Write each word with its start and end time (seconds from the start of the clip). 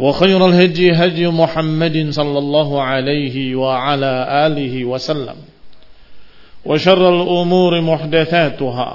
وخير 0.00 0.40
الهدي 0.46 0.96
هدي 0.96 1.28
محمد 1.28 1.96
صلى 2.10 2.38
الله 2.38 2.82
عليه 2.82 3.36
وعلى 3.54 4.12
آله 4.48 4.84
وسلم. 4.84 5.36
وشر 6.64 7.02
الأمور 7.16 7.72
محدثاتها 7.80 8.90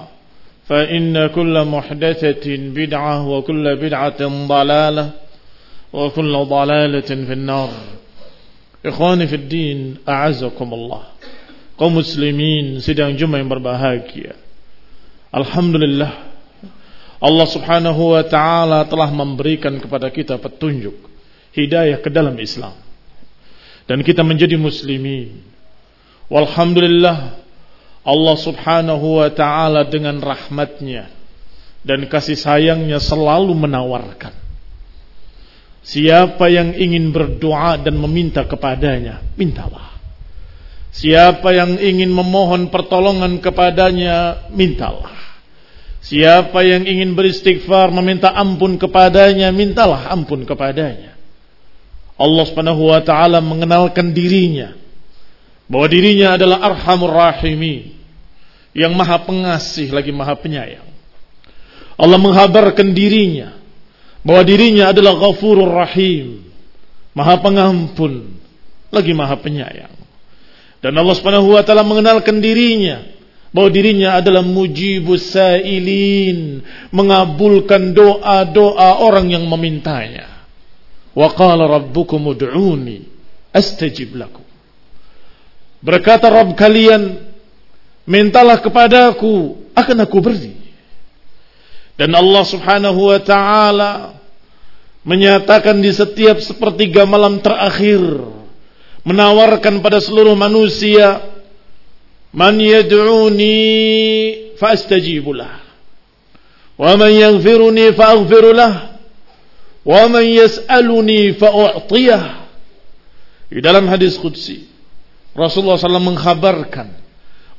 فإن 0.66 1.28
كل 1.28 1.56
محدثة 1.66 2.46
بدعة 2.58 3.16
وكل 3.30 3.66
بدعة 3.76 4.22
ضلالة 4.48 5.06
وكل 5.94 6.34
ضلالة 6.50 7.10
في 7.28 7.34
النار. 7.34 7.70
إخواني 8.86 9.28
في 9.28 9.36
الدين 9.36 9.78
أعزكم 10.10 10.70
الله. 10.74 11.02
kaum 11.76 12.00
muslimin 12.00 12.80
sidang 12.80 13.20
Jumat 13.20 13.44
yang 13.44 13.52
berbahagia. 13.52 14.34
Alhamdulillah. 15.36 16.35
Allah 17.20 17.48
subhanahu 17.48 18.12
wa 18.12 18.24
ta'ala 18.28 18.84
telah 18.92 19.08
memberikan 19.08 19.80
kepada 19.80 20.12
kita 20.12 20.36
petunjuk 20.36 20.96
hidayah 21.56 22.04
ke 22.04 22.12
dalam 22.12 22.36
Islam. 22.36 22.76
Dan 23.88 24.04
kita 24.04 24.26
menjadi 24.26 24.60
muslimin. 24.60 25.46
Walhamdulillah 26.28 27.40
Allah 28.04 28.36
subhanahu 28.38 29.22
wa 29.22 29.30
ta'ala 29.32 29.88
dengan 29.88 30.20
rahmatnya 30.20 31.14
dan 31.86 32.10
kasih 32.10 32.36
sayangnya 32.36 32.98
selalu 33.00 33.54
menawarkan. 33.54 34.34
Siapa 35.86 36.50
yang 36.50 36.74
ingin 36.74 37.14
berdoa 37.14 37.78
dan 37.78 37.94
meminta 38.02 38.42
kepadanya 38.42 39.22
mintalah. 39.38 39.94
Siapa 40.90 41.54
yang 41.54 41.78
ingin 41.78 42.10
memohon 42.10 42.74
pertolongan 42.74 43.38
kepadanya 43.38 44.50
mintalah 44.50 45.25
Siapa 46.06 46.62
yang 46.62 46.86
ingin 46.86 47.18
beristighfar 47.18 47.90
meminta 47.90 48.30
ampun 48.30 48.78
kepadanya, 48.78 49.50
mintalah 49.50 50.06
ampun 50.14 50.46
kepadanya. 50.46 51.18
Allah 52.16 52.44
Subhanahu 52.46 52.94
wa 52.94 53.02
taala 53.02 53.42
mengenalkan 53.42 54.14
dirinya 54.14 54.78
bahwa 55.66 55.90
dirinya 55.90 56.38
adalah 56.38 56.62
Arhamur 56.62 57.10
Rahimi 57.10 57.98
yang 58.78 58.94
Maha 58.94 59.18
Pengasih 59.26 59.90
lagi 59.90 60.14
Maha 60.14 60.38
Penyayang. 60.38 60.86
Allah 61.98 62.20
menghabarkan 62.22 62.94
dirinya 62.94 63.58
bahwa 64.22 64.46
dirinya 64.46 64.94
adalah 64.94 65.18
Ghafurur 65.18 65.74
Rahim, 65.74 66.46
Maha 67.18 67.42
Pengampun 67.42 68.38
lagi 68.94 69.10
Maha 69.18 69.42
Penyayang. 69.42 69.96
Dan 70.86 70.94
Allah 71.02 71.16
Subhanahu 71.18 71.58
wa 71.58 71.66
taala 71.66 71.82
mengenalkan 71.82 72.38
dirinya 72.38 73.15
bahwa 73.56 73.72
dirinya 73.72 74.20
adalah 74.20 74.44
mujibus 74.44 75.32
sailin, 75.32 76.60
mengabulkan 76.92 77.96
doa-doa 77.96 79.00
orang 79.00 79.32
yang 79.32 79.48
memintanya. 79.48 80.28
Wa 81.16 81.32
qala 81.32 81.64
rabbukum 81.64 82.20
ud'uni 82.36 83.08
astajib 83.56 84.20
lakum. 84.20 84.44
Berkata 85.80 86.28
Rabb 86.28 86.52
kalian, 86.60 87.32
mintalah 88.04 88.60
kepadaku, 88.60 89.56
akan 89.72 89.98
aku 90.04 90.18
beri. 90.20 90.52
Dan 91.96 92.12
Allah 92.12 92.44
Subhanahu 92.44 93.08
wa 93.08 93.20
taala 93.24 94.20
menyatakan 95.08 95.80
di 95.80 95.96
setiap 95.96 96.44
sepertiga 96.44 97.08
malam 97.08 97.40
terakhir 97.40 98.04
menawarkan 99.08 99.80
pada 99.80 100.04
seluruh 100.04 100.36
manusia 100.36 101.35
Man 102.36 102.60
yad'uni 102.60 103.56
lah. 105.32 105.56
Wa 106.76 106.92
man 107.00 107.12
yaghfiruni 107.16 107.96
lah. 108.52 108.74
Wa 109.88 110.02
man 110.12 110.26
yas'aluni 110.28 111.32
fa'u'tiyah. 111.40 112.24
Di 113.56 113.64
dalam 113.64 113.88
hadis 113.88 114.20
qudsi 114.20 114.68
Rasulullah 115.32 115.76
SAW 115.76 116.16
mengkhabarkan 116.16 116.88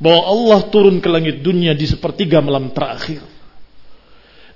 bahwa 0.01 0.21
Allah 0.29 0.61
turun 0.73 1.01
ke 1.01 1.09
langit 1.09 1.41
dunia 1.41 1.73
di 1.73 1.85
sepertiga 1.89 2.41
malam 2.45 2.73
terakhir 2.73 3.21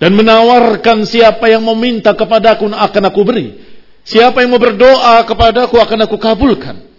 dan 0.00 0.16
menawarkan 0.16 1.04
siapa 1.04 1.48
yang 1.48 1.64
meminta 1.64 2.12
kepadaku 2.12 2.68
akan 2.68 3.02
aku 3.08 3.20
beri 3.24 3.56
siapa 4.04 4.44
yang 4.44 4.52
mau 4.52 4.60
berdoa 4.60 5.24
kepadaku 5.24 5.80
akan 5.80 5.98
aku 6.04 6.16
kabulkan 6.20 6.89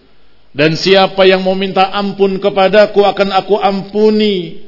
dan 0.51 0.75
siapa 0.75 1.23
yang 1.23 1.47
mau 1.47 1.55
minta 1.55 1.95
ampun 1.95 2.35
kepadaku 2.39 3.07
akan 3.07 3.29
aku 3.31 3.55
ampuni. 3.55 4.67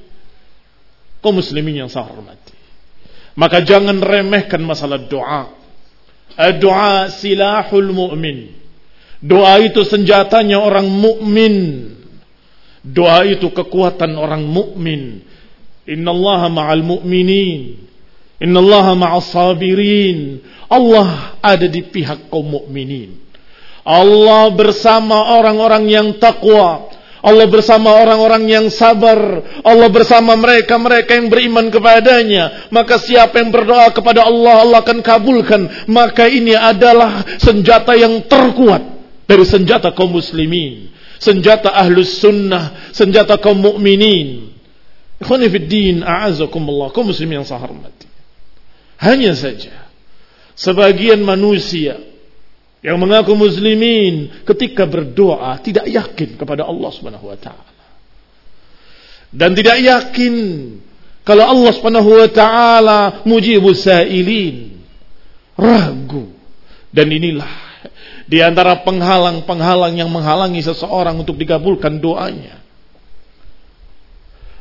Kau 1.20 1.36
muslimin 1.36 1.84
yang 1.84 1.90
saya 1.92 2.08
hormati. 2.08 2.56
Maka 3.36 3.64
jangan 3.64 4.00
remehkan 4.00 4.64
masalah 4.64 5.00
doa. 5.08 5.52
Doa 6.60 7.12
silahul 7.12 7.92
mu'min. 7.92 8.52
Doa 9.24 9.60
itu 9.64 9.84
senjatanya 9.88 10.60
orang 10.60 10.88
mukmin. 10.88 11.56
Doa 12.84 13.24
itu 13.28 13.48
kekuatan 13.52 14.20
orang 14.20 14.44
mukmin. 14.44 15.24
Innallaha 15.88 16.52
ma'al 16.52 16.84
mu'minin. 16.84 17.80
Innallaha 18.40 18.96
ma'as 18.96 19.32
sabirin. 19.32 20.44
Allah 20.68 21.40
ada 21.40 21.68
di 21.68 21.84
pihak 21.84 22.28
kaum 22.28 22.52
mukminin. 22.52 23.23
Allah 23.84 24.52
bersama 24.56 25.36
orang-orang 25.40 25.92
yang 25.92 26.08
takwa. 26.20 26.88
Allah 27.24 27.48
bersama 27.48 28.04
orang-orang 28.04 28.52
yang 28.52 28.66
sabar. 28.68 29.16
Allah 29.64 29.88
bersama 29.88 30.36
mereka-mereka 30.36 31.16
yang 31.16 31.32
beriman 31.32 31.72
kepadanya. 31.72 32.68
Maka 32.68 33.00
siapa 33.00 33.40
yang 33.40 33.52
berdoa 33.52 33.92
kepada 33.96 34.28
Allah, 34.28 34.64
Allah 34.64 34.80
akan 34.84 35.00
kabulkan. 35.00 35.88
Maka 35.88 36.28
ini 36.28 36.52
adalah 36.52 37.24
senjata 37.40 37.96
yang 37.96 38.28
terkuat 38.28 38.84
dari 39.28 39.44
senjata 39.48 39.96
kaum 39.96 40.12
muslimin. 40.12 40.92
senjata 41.24 41.72
ahlus 41.72 42.20
sunnah, 42.20 42.92
senjata 42.92 43.40
kaum 43.40 43.56
mukminin. 43.56 44.52
Ikhwani 45.24 45.48
fid 45.48 45.72
din, 45.72 45.98
a'azakumullah, 46.04 46.92
kaum 46.92 47.08
muslimin 47.08 47.40
yang 47.40 47.48
saya 47.48 47.64
hormati. 47.64 48.12
Hanya 49.00 49.32
saja 49.32 49.88
sebagian 50.60 51.24
manusia 51.24 51.98
yang 52.84 53.00
mengaku 53.00 53.32
muslimin 53.32 54.44
ketika 54.44 54.84
berdoa 54.84 55.56
tidak 55.64 55.88
yakin 55.88 56.36
kepada 56.36 56.68
Allah 56.68 56.92
Subhanahu 56.92 57.32
wa 57.32 57.40
taala. 57.40 57.72
Dan 59.32 59.56
tidak 59.56 59.80
yakin 59.80 60.34
kalau 61.24 61.48
Allah 61.48 61.72
Subhanahu 61.72 62.12
wa 62.12 62.30
taala 62.30 63.00
mujibus 63.24 63.88
sailin. 63.88 64.84
Ragu. 65.56 66.36
Dan 66.94 67.10
inilah 67.10 67.50
di 68.28 68.44
antara 68.44 68.84
penghalang-penghalang 68.84 69.96
yang 69.96 70.12
menghalangi 70.12 70.60
seseorang 70.62 71.16
untuk 71.18 71.40
dikabulkan 71.40 72.04
doanya. 72.04 72.60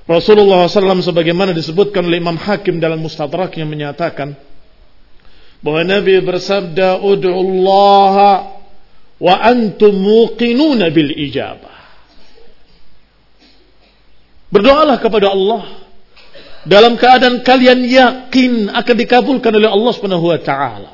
Rasulullah 0.07 0.67
SAW 0.67 0.99
sebagaimana 1.03 1.55
disebutkan 1.55 2.03
oleh 2.03 2.19
Imam 2.19 2.35
Hakim 2.35 2.83
dalam 2.83 2.99
Mustadrak 2.99 3.55
yang 3.55 3.71
menyatakan 3.71 4.35
bahwa 5.63 5.83
Nabi 5.87 6.19
bersabda 6.19 6.99
Allah 6.99 8.17
wa 9.23 9.35
antum 9.39 9.95
muqinuna 9.95 10.91
bil 10.91 11.15
ijabah. 11.15 11.71
Berdoalah 14.53 14.99
kepada 15.01 15.33
Allah 15.33 15.65
dalam 16.67 16.99
keadaan 16.99 17.41
kalian 17.47 17.87
yakin 17.87 18.75
akan 18.75 18.97
dikabulkan 18.99 19.55
oleh 19.55 19.71
Allah 19.71 19.93
Subhanahu 19.95 20.29
wa 20.29 20.41
taala. 20.43 20.93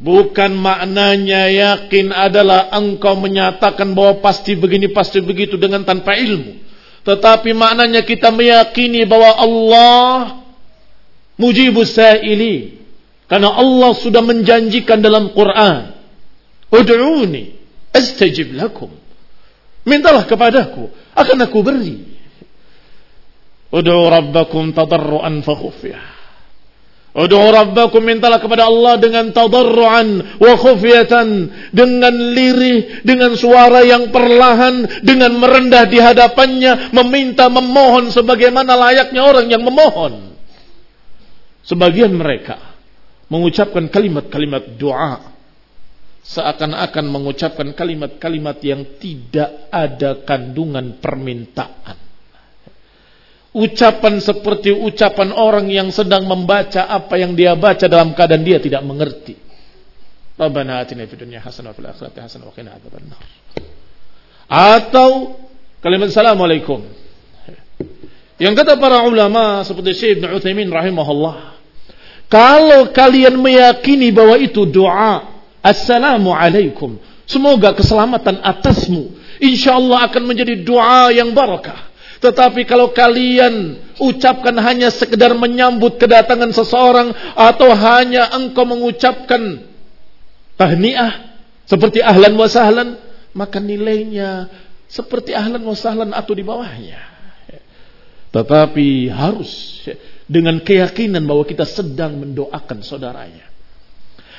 Bukan 0.00 0.56
maknanya 0.56 1.48
yakin 1.52 2.08
adalah 2.10 2.72
engkau 2.72 3.20
menyatakan 3.20 3.92
bahwa 3.92 4.24
pasti 4.24 4.56
begini, 4.56 4.88
pasti 4.88 5.20
begitu 5.20 5.60
dengan 5.60 5.84
tanpa 5.84 6.16
ilmu. 6.16 6.56
Tetapi 7.04 7.52
maknanya 7.52 8.00
kita 8.04 8.32
meyakini 8.32 9.04
bahwa 9.04 9.36
Allah 9.36 10.40
mujibus 11.36 11.92
sa'ili. 11.92 12.79
Karena 13.30 13.54
Allah 13.54 13.94
sudah 13.94 14.26
menjanjikan 14.26 14.98
dalam 14.98 15.30
Quran. 15.30 15.94
Udu'uni 16.74 17.54
astajib 17.94 18.58
lakum. 18.58 18.90
Mintalah 19.86 20.26
kepadaku, 20.26 20.90
akan 21.14 21.38
aku 21.46 21.58
beri. 21.62 21.98
Udu'u 23.70 24.10
rabbakum 24.10 24.74
tadarru'an 24.74 25.46
fa 25.46 25.54
khufyah. 25.54 26.04
Udu'u 27.10 27.54
rabbakum 27.54 28.02
mintalah 28.02 28.38
kepada 28.38 28.66
Allah 28.66 28.98
dengan 28.98 29.34
tadarruan 29.34 30.38
wa 30.38 30.52
khufyatan 30.54 31.50
dengan 31.70 32.14
lirih 32.34 33.02
dengan 33.06 33.34
suara 33.34 33.82
yang 33.82 34.14
perlahan 34.14 35.02
dengan 35.06 35.34
merendah 35.38 35.90
di 35.90 35.98
hadapannya 35.98 36.94
meminta 36.94 37.50
memohon 37.50 38.14
sebagaimana 38.14 38.78
layaknya 38.78 39.26
orang 39.26 39.50
yang 39.50 39.58
memohon 39.58 40.38
sebagian 41.66 42.14
mereka 42.14 42.69
mengucapkan 43.30 43.86
kalimat-kalimat 43.88 44.76
doa 44.76 45.32
seakan-akan 46.20 47.06
mengucapkan 47.08 47.72
kalimat-kalimat 47.72 48.60
yang 48.60 49.00
tidak 49.00 49.70
ada 49.72 50.20
kandungan 50.26 51.00
permintaan 51.00 52.10
Ucapan 53.50 54.22
seperti 54.22 54.70
ucapan 54.70 55.34
orang 55.34 55.66
yang 55.66 55.90
sedang 55.90 56.22
membaca 56.22 56.86
apa 56.86 57.18
yang 57.18 57.34
dia 57.34 57.58
baca 57.58 57.90
dalam 57.90 58.14
keadaan 58.14 58.46
dia 58.46 58.62
tidak 58.62 58.78
mengerti. 58.86 59.34
Rabbana 60.38 60.78
atina 60.78 61.02
fid 61.10 61.18
dunya 61.18 61.42
hasanah 61.42 61.74
wa 61.74 61.76
fil 61.90 61.90
hasanah 61.90 62.46
wa 62.46 62.54
qina. 62.54 62.78
Atau 64.46 65.34
kalimat 65.82 66.14
assalamualaikum. 66.14 66.78
Yang 68.38 68.54
kata 68.54 68.78
para 68.78 69.02
ulama 69.02 69.66
seperti 69.66 69.98
Syekh 69.98 70.22
Ibn 70.22 70.30
Utsaimin 70.38 70.70
rahimahullah, 70.70 71.49
kalau 72.30 72.94
kalian 72.94 73.34
meyakini 73.42 74.14
bahwa 74.14 74.38
itu 74.38 74.62
doa, 74.62 75.42
assalamu 75.66 76.30
alaikum, 76.30 76.94
semoga 77.26 77.74
keselamatan 77.74 78.38
atasmu, 78.38 79.18
insyaallah 79.42 80.06
akan 80.06 80.22
menjadi 80.30 80.62
doa 80.62 81.10
yang 81.10 81.34
barakah. 81.34 81.90
Tetapi 82.22 82.68
kalau 82.70 82.94
kalian 82.94 83.82
ucapkan 83.98 84.54
hanya 84.62 84.94
sekedar 84.94 85.34
menyambut 85.34 85.98
kedatangan 85.98 86.54
seseorang 86.54 87.10
atau 87.34 87.74
hanya 87.74 88.30
engkau 88.36 88.62
mengucapkan 88.62 89.66
tahniah 90.54 91.34
seperti 91.66 91.98
ahlan 91.98 92.38
wa 92.38 92.46
sahlan, 92.46 92.94
maka 93.34 93.58
nilainya 93.58 94.46
seperti 94.86 95.34
ahlan 95.34 95.64
wa 95.66 95.74
sahlan 95.74 96.14
atau 96.14 96.30
di 96.36 96.46
bawahnya. 96.46 97.00
Tetapi 98.30 99.10
harus 99.10 99.82
dengan 100.30 100.62
keyakinan 100.62 101.26
bahwa 101.26 101.42
kita 101.42 101.66
sedang 101.66 102.22
mendoakan 102.22 102.86
saudaranya. 102.86 103.50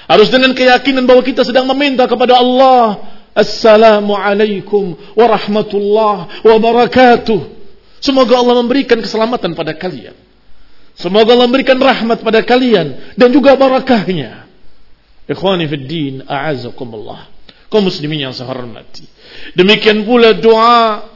Harus 0.08 0.32
dengan 0.32 0.56
keyakinan 0.56 1.04
bahwa 1.04 1.20
kita 1.20 1.44
sedang 1.44 1.68
meminta 1.68 2.08
kepada 2.08 2.40
Allah 2.40 3.20
Assalamualaikum 3.32 5.00
warahmatullahi 5.16 6.44
wabarakatuh. 6.44 7.40
Semoga 8.04 8.44
Allah 8.44 8.60
memberikan 8.60 9.00
keselamatan 9.00 9.56
pada 9.56 9.72
kalian. 9.72 10.16
Semoga 11.00 11.32
Allah 11.32 11.48
memberikan 11.48 11.80
rahmat 11.80 12.20
pada 12.28 12.44
kalian 12.44 13.16
dan 13.16 13.32
juga 13.32 13.56
barakahnya. 13.56 14.52
Ikhwani 15.32 15.64
a'azakumullah. 16.28 17.32
Kaum 17.72 17.88
muslimin 17.88 18.28
yang 18.28 18.36
saya. 18.36 18.52
Demikian 19.56 20.04
pula 20.04 20.36
doa 20.36 21.08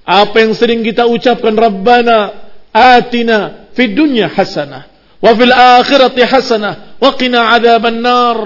apa 0.00 0.36
yang 0.40 0.56
sering 0.56 0.80
kita 0.80 1.04
ucapkan 1.04 1.52
Rabbana 1.52 2.48
atina 2.72 3.63
fid 3.74 3.92
dunya 3.98 4.30
hasanah 4.30 4.88
wa 5.20 5.30
fil 5.36 5.54
akhirati 5.54 6.22
hasanah 6.22 6.98
wa 6.98 7.10
qina 7.18 7.54
adzaban 7.54 8.00
nar. 8.00 8.40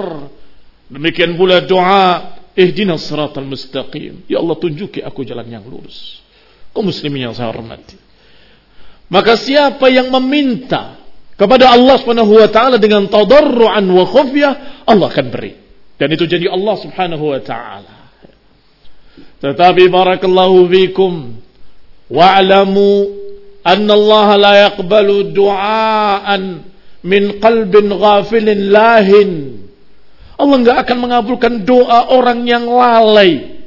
Demikian 0.89 1.37
pula 1.37 1.61
doa 1.63 2.41
ihdinas 2.57 3.05
siratal 3.05 3.45
mustaqim. 3.45 4.25
Ya 4.27 4.41
Allah 4.41 4.57
tunjuki 4.57 5.05
aku 5.05 5.23
jalan 5.23 5.47
yang 5.47 5.65
lurus 5.69 6.25
kaum 6.79 6.87
muslimin 6.95 7.27
yang 7.27 7.35
saya 7.35 7.51
hormati. 7.51 7.99
Maka 9.11 9.35
siapa 9.35 9.91
yang 9.91 10.15
meminta 10.15 11.01
kepada 11.35 11.75
Allah 11.75 11.99
Subhanahu 11.99 12.39
wa 12.39 12.47
taala 12.47 12.79
dengan 12.79 13.11
tadarruan 13.11 13.83
wa 13.91 14.05
khufyah, 14.07 14.87
Allah 14.87 15.11
akan 15.11 15.27
beri. 15.35 15.59
Dan 15.99 16.15
itu 16.15 16.31
jadi 16.31 16.47
Allah 16.47 16.79
Subhanahu 16.79 17.35
wa 17.35 17.41
taala. 17.43 17.99
Tetapi 19.43 19.91
barakallahu 19.91 20.71
fikum 20.71 21.43
wa'lamu 22.07 22.91
anna 23.69 23.93
Allah 23.93 24.29
la 24.41 24.53
yaqbalu 24.73 25.37
du'aan 25.37 26.65
min 27.05 27.37
qalbin 27.37 27.93
ghafilin 27.93 28.73
lahin. 28.73 29.31
Allah 30.41 30.57
enggak 30.57 30.79
akan 30.89 30.99
mengabulkan 31.05 31.69
doa 31.69 32.09
orang 32.17 32.49
yang 32.49 32.65
lalai 32.65 33.59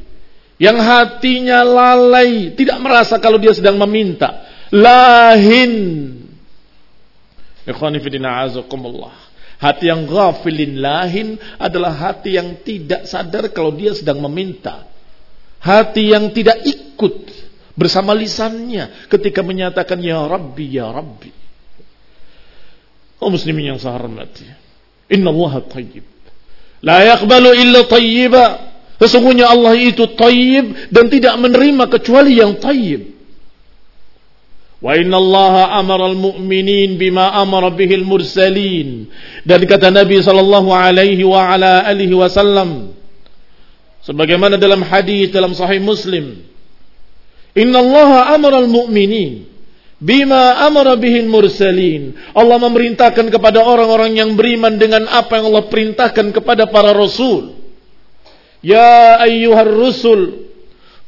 yang 0.62 0.78
hatinya 0.78 1.66
lalai, 1.66 2.54
tidak 2.54 2.78
merasa 2.86 3.18
kalau 3.18 3.42
dia 3.42 3.50
sedang 3.50 3.82
meminta. 3.82 4.46
Lahin. 4.70 5.74
Hati 9.58 9.86
yang 9.90 10.06
ghafilin 10.06 10.78
lahin 10.78 11.42
adalah 11.58 11.98
hati 11.98 12.38
yang 12.38 12.62
tidak 12.62 13.10
sadar 13.10 13.50
kalau 13.50 13.74
dia 13.74 13.98
sedang 13.98 14.22
meminta. 14.22 14.86
Hati 15.58 16.14
yang 16.14 16.30
tidak 16.30 16.62
ikut 16.62 17.41
bersama 17.76 18.12
lisannya 18.16 19.08
ketika 19.08 19.42
menyatakan 19.42 20.00
ya 20.04 20.26
Rabbi 20.28 20.66
ya 20.72 20.92
Rabbi. 20.92 21.32
Oh 23.22 23.30
muslimin 23.30 23.76
yang 23.76 23.80
saya 23.80 24.02
hormati. 24.02 24.50
Inna 25.14 25.30
Allah 25.30 25.62
tayyib. 25.62 26.06
La 26.82 27.06
yakbalu 27.06 27.54
illa 27.54 27.86
tayyiba. 27.86 28.46
Sesungguhnya 28.98 29.50
Allah 29.50 29.78
itu 29.78 30.06
tayyib 30.14 30.90
dan 30.90 31.10
tidak 31.10 31.38
menerima 31.38 31.86
kecuali 31.90 32.42
yang 32.42 32.58
tayyib. 32.58 33.14
Wa 34.82 34.98
inna 34.98 35.22
Allah 35.22 35.78
amara 35.78 36.10
al-mu'minin 36.10 36.98
bima 36.98 37.30
amara 37.38 37.70
bihi 37.70 38.02
al-mursalin. 38.02 39.06
Dan 39.46 39.62
kata 39.70 39.94
Nabi 39.94 40.18
sallallahu 40.18 40.74
alaihi 40.74 41.22
wa 41.22 41.54
ala 41.54 41.86
alihi 41.86 42.18
wasallam 42.18 42.98
sebagaimana 44.02 44.58
dalam 44.58 44.82
hadis 44.82 45.30
dalam 45.30 45.54
sahih 45.54 45.78
Muslim. 45.78 46.51
Inna 47.58 47.80
Allah 47.84 48.36
amara 48.36 48.64
al-mu'minin 48.64 49.48
bima 50.02 50.66
amara 50.66 50.98
bihi 50.98 51.22
al-mursalin. 51.24 52.34
Allah 52.34 52.58
memerintahkan 52.58 53.30
kepada 53.30 53.62
orang-orang 53.62 54.18
yang 54.18 54.34
beriman 54.34 54.76
dengan 54.76 55.06
apa 55.06 55.38
yang 55.38 55.54
Allah 55.54 55.70
perintahkan 55.70 56.34
kepada 56.34 56.68
para 56.72 56.92
rasul. 56.96 57.62
Ya 58.62 59.18
ayyuhar 59.26 59.74
rusul 59.74 60.54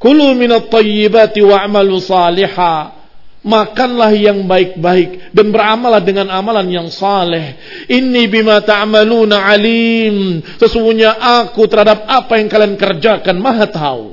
Kulu 0.01 0.33
minat 0.33 0.73
tayyibati 0.73 1.45
wa'amalu 1.45 2.01
saliha 2.01 3.05
Makanlah 3.45 4.09
yang 4.17 4.49
baik-baik 4.49 5.31
Dan 5.37 5.53
beramalah 5.53 6.01
dengan 6.01 6.33
amalan 6.33 6.65
yang 6.67 6.89
saleh 6.89 7.55
Ini 7.85 8.25
bima 8.25 8.57
ta'amaluna 8.65 9.45
alim 9.53 10.41
Sesungguhnya 10.57 11.13
aku 11.39 11.69
terhadap 11.69 12.09
apa 12.09 12.41
yang 12.41 12.49
kalian 12.49 12.73
kerjakan 12.73 13.37
Maha 13.37 13.69
tahu 13.69 14.12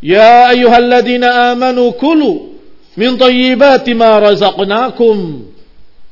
Ya 0.00 0.48
ayyuhalladzina 0.52 1.52
amanu 1.52 1.92
kulu 2.00 2.56
min 2.96 3.20
thayyibati 3.20 3.92
ma 3.92 4.16
razaqnakum. 4.20 5.48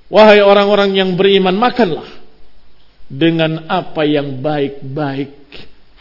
Wahai 0.09 0.41
orang-orang 0.41 0.97
yang 0.97 1.11
beriman, 1.21 1.53
makanlah 1.53 2.09
dengan 3.09 3.69
apa 3.69 4.05
yang 4.05 4.45
baik-baik, 4.45 5.33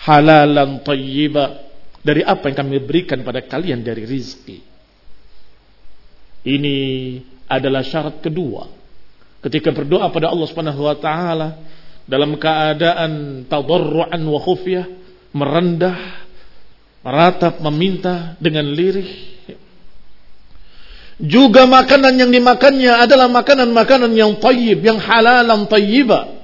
halalan 0.04 0.84
thayyiba 0.84 1.68
dari 2.04 2.24
apa 2.24 2.52
yang 2.52 2.56
kami 2.64 2.80
berikan 2.84 3.24
pada 3.24 3.44
kalian 3.44 3.84
dari 3.84 4.04
rizki. 4.08 4.64
Ini 6.48 6.78
adalah 7.52 7.84
syarat 7.84 8.24
kedua. 8.24 8.68
Ketika 9.44 9.72
berdoa 9.72 10.08
pada 10.12 10.32
Allah 10.32 10.48
Subhanahu 10.48 10.88
wa 10.88 10.96
taala 10.96 11.50
dalam 12.08 12.36
keadaan 12.40 13.44
tadarruan 13.52 14.24
wa 14.24 14.40
khufyah, 14.40 14.88
merendah, 15.36 16.27
meratap, 17.08 17.64
meminta 17.64 18.36
dengan 18.44 18.68
lirih. 18.68 19.40
Juga 21.18 21.64
makanan 21.64 22.20
yang 22.20 22.30
dimakannya 22.30 23.00
adalah 23.00 23.32
makanan-makanan 23.32 24.12
yang 24.12 24.36
tayyib, 24.44 24.84
yang 24.84 25.00
halalan 25.00 25.66
tayyiba. 25.72 26.36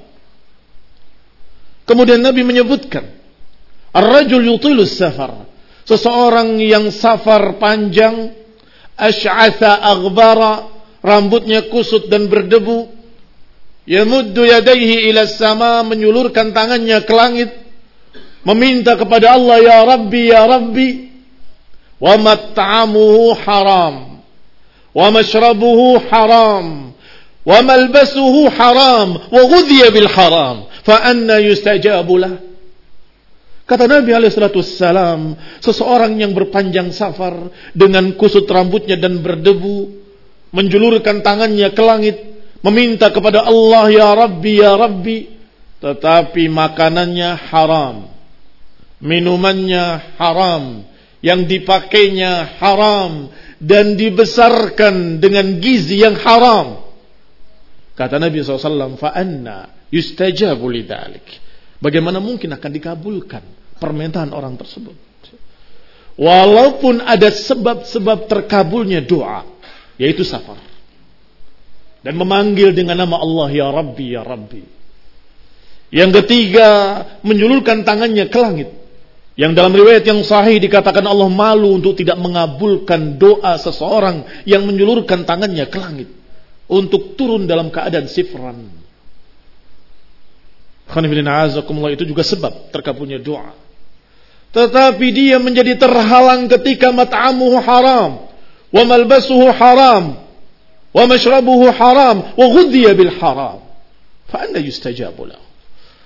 Kemudian 1.84 2.24
Nabi 2.24 2.48
menyebutkan, 2.48 3.12
Ar-rajul 3.94 4.50
yutilus 4.50 4.96
safar. 4.96 5.46
Seseorang 5.84 6.58
yang 6.64 6.90
safar 6.96 7.60
panjang, 7.60 8.32
ash'atha 8.96 9.84
aghbara, 9.84 10.72
rambutnya 11.04 11.68
kusut 11.68 12.08
dan 12.08 12.32
berdebu, 12.32 12.88
yamuddu 13.84 14.48
yadaihi 14.48 15.12
ila 15.12 15.28
sama, 15.28 15.84
menyulurkan 15.84 16.56
tangannya 16.56 17.04
ke 17.04 17.14
langit, 17.14 17.52
meminta 18.44 18.96
kepada 19.00 19.36
Allah, 19.36 19.58
Ya 19.60 19.80
Rabbi, 19.84 20.22
Ya 20.30 20.44
Rabbi, 20.48 20.90
wa 22.00 22.16
mat'amuhu 22.20 23.36
haram, 23.44 24.24
wa 24.92 25.08
mashrabuhu 25.12 26.04
haram, 26.12 26.92
wa 27.44 27.58
malbasuhu 27.64 28.52
haram, 28.52 29.32
wa 29.32 29.42
ghudhiya 29.48 29.92
bil 29.92 30.08
haram 30.12 30.68
fa 30.84 31.08
anna 31.08 31.40
yustajabu 31.40 32.16
lah. 32.20 32.36
Kata 33.64 33.88
Nabi 33.88 34.12
Alaihissalam, 34.12 35.40
seseorang 35.64 36.20
yang 36.20 36.36
berpanjang 36.36 36.92
safar 36.92 37.48
dengan 37.72 38.12
kusut 38.20 38.44
rambutnya 38.44 39.00
dan 39.00 39.24
berdebu, 39.24 40.04
menjulurkan 40.52 41.24
tangannya 41.24 41.72
ke 41.72 41.80
langit, 41.80 42.18
meminta 42.60 43.08
kepada 43.08 43.48
Allah, 43.48 43.88
Ya 43.88 44.12
Rabbi, 44.12 44.52
Ya 44.60 44.76
Rabbi, 44.76 45.32
tetapi 45.80 46.52
makanannya 46.52 47.40
haram, 47.50 48.13
minumannya 49.04 50.16
haram, 50.16 50.88
yang 51.20 51.44
dipakainya 51.44 52.58
haram, 52.64 53.28
dan 53.60 54.00
dibesarkan 54.00 55.20
dengan 55.20 55.60
gizi 55.60 56.00
yang 56.00 56.16
haram. 56.16 56.84
Kata 57.94 58.18
Nabi 58.18 58.42
SAW, 58.42 58.98
fa'anna 58.98 59.88
yustajabu 59.94 60.66
lidzalik. 60.72 61.28
Bagaimana 61.84 62.24
mungkin 62.24 62.56
akan 62.56 62.72
dikabulkan 62.72 63.44
permintaan 63.78 64.32
orang 64.32 64.56
tersebut? 64.56 64.96
Walaupun 66.14 67.04
ada 67.04 67.28
sebab-sebab 67.28 68.30
terkabulnya 68.30 69.02
doa, 69.04 69.46
yaitu 69.98 70.22
safar. 70.22 70.62
Dan 72.04 72.20
memanggil 72.20 72.76
dengan 72.76 73.00
nama 73.00 73.20
Allah, 73.20 73.48
Ya 73.50 73.68
Rabbi, 73.72 74.06
Ya 74.12 74.22
Rabbi. 74.22 74.64
Yang 75.94 76.12
ketiga, 76.24 76.70
menyulurkan 77.24 77.86
tangannya 77.88 78.28
ke 78.28 78.40
langit. 78.42 78.83
Yang 79.34 79.52
dalam 79.58 79.74
riwayat 79.74 80.06
yang 80.06 80.22
sahih 80.22 80.62
dikatakan 80.62 81.02
Allah 81.10 81.26
malu 81.26 81.74
untuk 81.82 81.98
tidak 81.98 82.22
mengabulkan 82.22 83.18
doa 83.18 83.58
seseorang 83.58 84.46
yang 84.46 84.62
menyulurkan 84.70 85.26
tangannya 85.26 85.66
ke 85.66 85.78
langit. 85.82 86.10
Untuk 86.70 87.18
turun 87.18 87.50
dalam 87.50 87.74
keadaan 87.74 88.06
sifran 88.06 88.84
itu 90.94 92.04
juga 92.06 92.22
sebab 92.22 92.70
terkabulnya 92.70 93.18
doa. 93.18 93.58
Tetapi 94.54 95.08
dia 95.10 95.42
menjadi 95.42 95.82
terhalang 95.82 96.46
ketika 96.46 96.94
mat'amuhu 96.94 97.58
haram, 97.58 98.30
wa 98.70 98.84
malbasuhu 98.86 99.50
haram, 99.50 100.22
wa 100.94 101.04
mashrabuhu 101.10 101.74
haram, 101.74 102.38
wa 102.38 102.46
ghudhiya 102.54 102.94
bil 102.94 103.10
haram. 103.18 103.66
Fa 104.30 104.46
anda 104.46 104.62
yustajabu. 104.62 105.26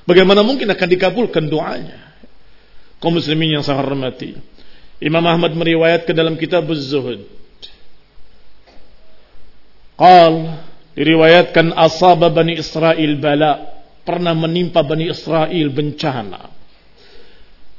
Bagaimana 0.08 0.48
mungkin 0.48 0.72
akan 0.72 0.88
dikabulkan 0.88 1.52
doanya? 1.52 2.07
Kaum 2.98 3.14
muslimin 3.14 3.58
yang 3.58 3.64
saya 3.66 3.78
hormati. 3.78 4.34
Imam 4.98 5.22
Ahmad 5.22 5.54
meriwayatkan 5.54 6.14
dalam 6.18 6.34
kitab 6.34 6.66
Az-Zuhud. 6.66 7.22
Qal 9.98 10.34
diriwayatkan 10.98 11.78
asaba 11.78 12.34
bani 12.34 12.58
Israel 12.58 13.12
bala 13.22 13.78
pernah 14.02 14.34
menimpa 14.34 14.82
Bani 14.82 15.10
Israel 15.10 15.68
bencana. 15.70 16.50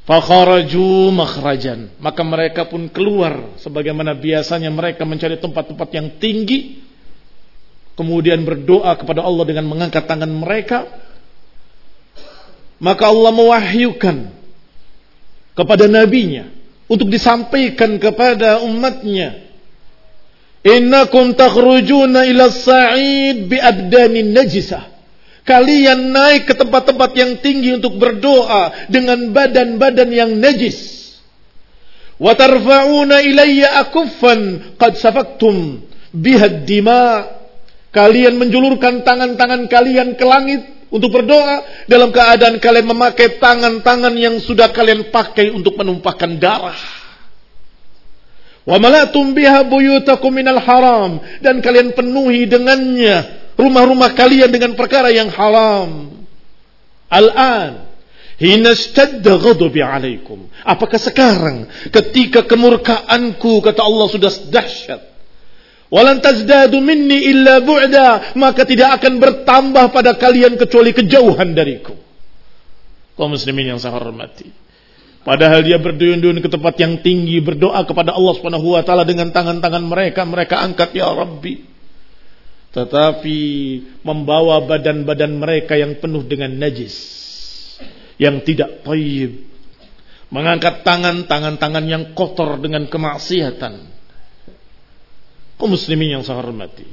Fakharaju 0.07 1.11
makhrajan. 1.13 1.99
Maka 1.99 2.23
mereka 2.23 2.71
pun 2.71 2.87
keluar 2.89 3.59
sebagaimana 3.59 4.15
biasanya 4.15 4.71
mereka 4.71 5.03
mencari 5.03 5.37
tempat-tempat 5.43 5.89
yang 5.93 6.09
tinggi. 6.23 6.87
Kemudian 7.99 8.47
berdoa 8.47 8.95
kepada 8.95 9.27
Allah 9.27 9.43
dengan 9.43 9.67
mengangkat 9.67 10.07
tangan 10.07 10.31
mereka. 10.31 10.87
Maka 12.79 13.11
Allah 13.11 13.35
mewahyukan 13.35 14.38
kepada 15.59 15.91
nabinya 15.91 16.47
untuk 16.87 17.11
disampaikan 17.11 17.99
kepada 17.99 18.62
umatnya. 18.62 19.50
Innakum 20.62 21.35
takhrujuna 21.35 22.23
ila 22.31 22.47
sa'id 22.47 23.50
bi 23.50 23.59
abdanin 23.59 24.31
najisah. 24.31 24.87
Kalian 25.43 26.12
naik 26.12 26.45
ke 26.47 26.55
tempat-tempat 26.55 27.11
yang 27.17 27.33
tinggi 27.41 27.75
untuk 27.75 27.97
berdoa 27.97 28.87
dengan 28.87 29.33
badan-badan 29.33 30.11
yang 30.12 30.31
najis. 30.37 31.09
Wa 32.21 32.37
tarfa'una 32.37 33.25
ilayya 33.25 33.81
akuffan 33.81 34.75
qad 34.77 34.95
safaktum 35.00 35.83
biha 36.12 36.69
dima. 36.69 37.35
Kalian 37.88 38.37
menjulurkan 38.37 39.00
tangan-tangan 39.09 39.65
kalian 39.73 40.21
ke 40.21 40.25
langit 40.29 40.78
untuk 40.88 41.12
berdoa 41.12 41.85
dalam 41.85 42.09
keadaan 42.09 42.57
kalian 42.57 42.88
memakai 42.88 43.37
tangan-tangan 43.37 44.14
yang 44.16 44.40
sudah 44.40 44.73
kalian 44.73 45.12
pakai 45.12 45.52
untuk 45.52 45.76
menumpahkan 45.76 46.40
darah. 46.40 46.80
Wa 48.68 48.76
biha 49.33 49.64
buyutakum 49.64 50.37
haram 50.61 51.25
dan 51.40 51.64
kalian 51.64 51.97
penuhi 51.97 52.45
dengannya 52.45 53.49
rumah-rumah 53.57 54.12
kalian 54.12 54.52
dengan 54.52 54.76
perkara 54.76 55.09
yang 55.09 55.33
haram. 55.33 56.12
Al-an. 57.09 57.88
Apakah 60.62 61.00
sekarang 61.02 61.66
ketika 61.90 62.47
kemurkaanku 62.47 63.59
kata 63.66 63.83
Allah 63.83 64.07
sudah 64.07 64.30
dahsyat 64.47 65.08
Walan 65.88 66.21
tazdadu 66.21 66.85
minni 66.85 67.33
illa 67.33 67.64
bu'da, 67.64 68.37
maka 68.37 68.68
tidak 68.68 69.00
akan 69.00 69.16
bertambah 69.16 69.88
pada 69.88 70.16
kalian 70.21 70.61
kecuali 70.61 70.92
kejauhan 70.92 71.57
dariku. 71.57 71.97
Kaum 73.16 73.33
muslimin 73.33 73.73
yang 73.73 73.80
saya 73.80 73.97
hormati. 73.97 74.52
Padahal 75.25 75.64
dia 75.64 75.80
berduyun-duyun 75.80 76.45
ke 76.45 76.49
tempat 76.49 76.76
yang 76.80 77.00
tinggi 77.00 77.40
berdoa 77.40 77.85
kepada 77.88 78.14
Allah 78.16 78.33
Subhanahu 78.37 78.76
wa 78.76 78.83
taala 78.85 79.09
dengan 79.09 79.33
tangan-tangan 79.33 79.85
mereka, 79.85 80.25
mereka 80.28 80.61
angkat 80.61 80.92
ya 80.92 81.09
Rabbi 81.09 81.78
tetapi 82.68 83.40
membawa 84.04 84.61
badan-badan 84.68 85.40
mereka 85.40 85.75
yang 85.75 85.97
penuh 85.99 86.21
dengan 86.28 86.52
najis 86.52 86.95
yang 88.21 88.45
tidak 88.45 88.85
taib 88.85 89.49
mengangkat 90.28 90.85
tangan 90.85 91.25
tangan-tangan 91.25 91.85
yang 91.88 92.04
kotor 92.12 92.61
dengan 92.61 92.85
kemaksiatan 92.85 93.98
kaum 95.59 95.75
muslimin 95.75 96.17
yang 96.19 96.23
saya 96.23 96.38
hormati. 96.38 96.87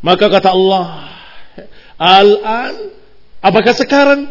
Maka 0.00 0.32
kata 0.32 0.50
Allah 0.56 0.84
al-an 2.00 2.74
apakah 3.44 3.76
sekarang? 3.76 4.26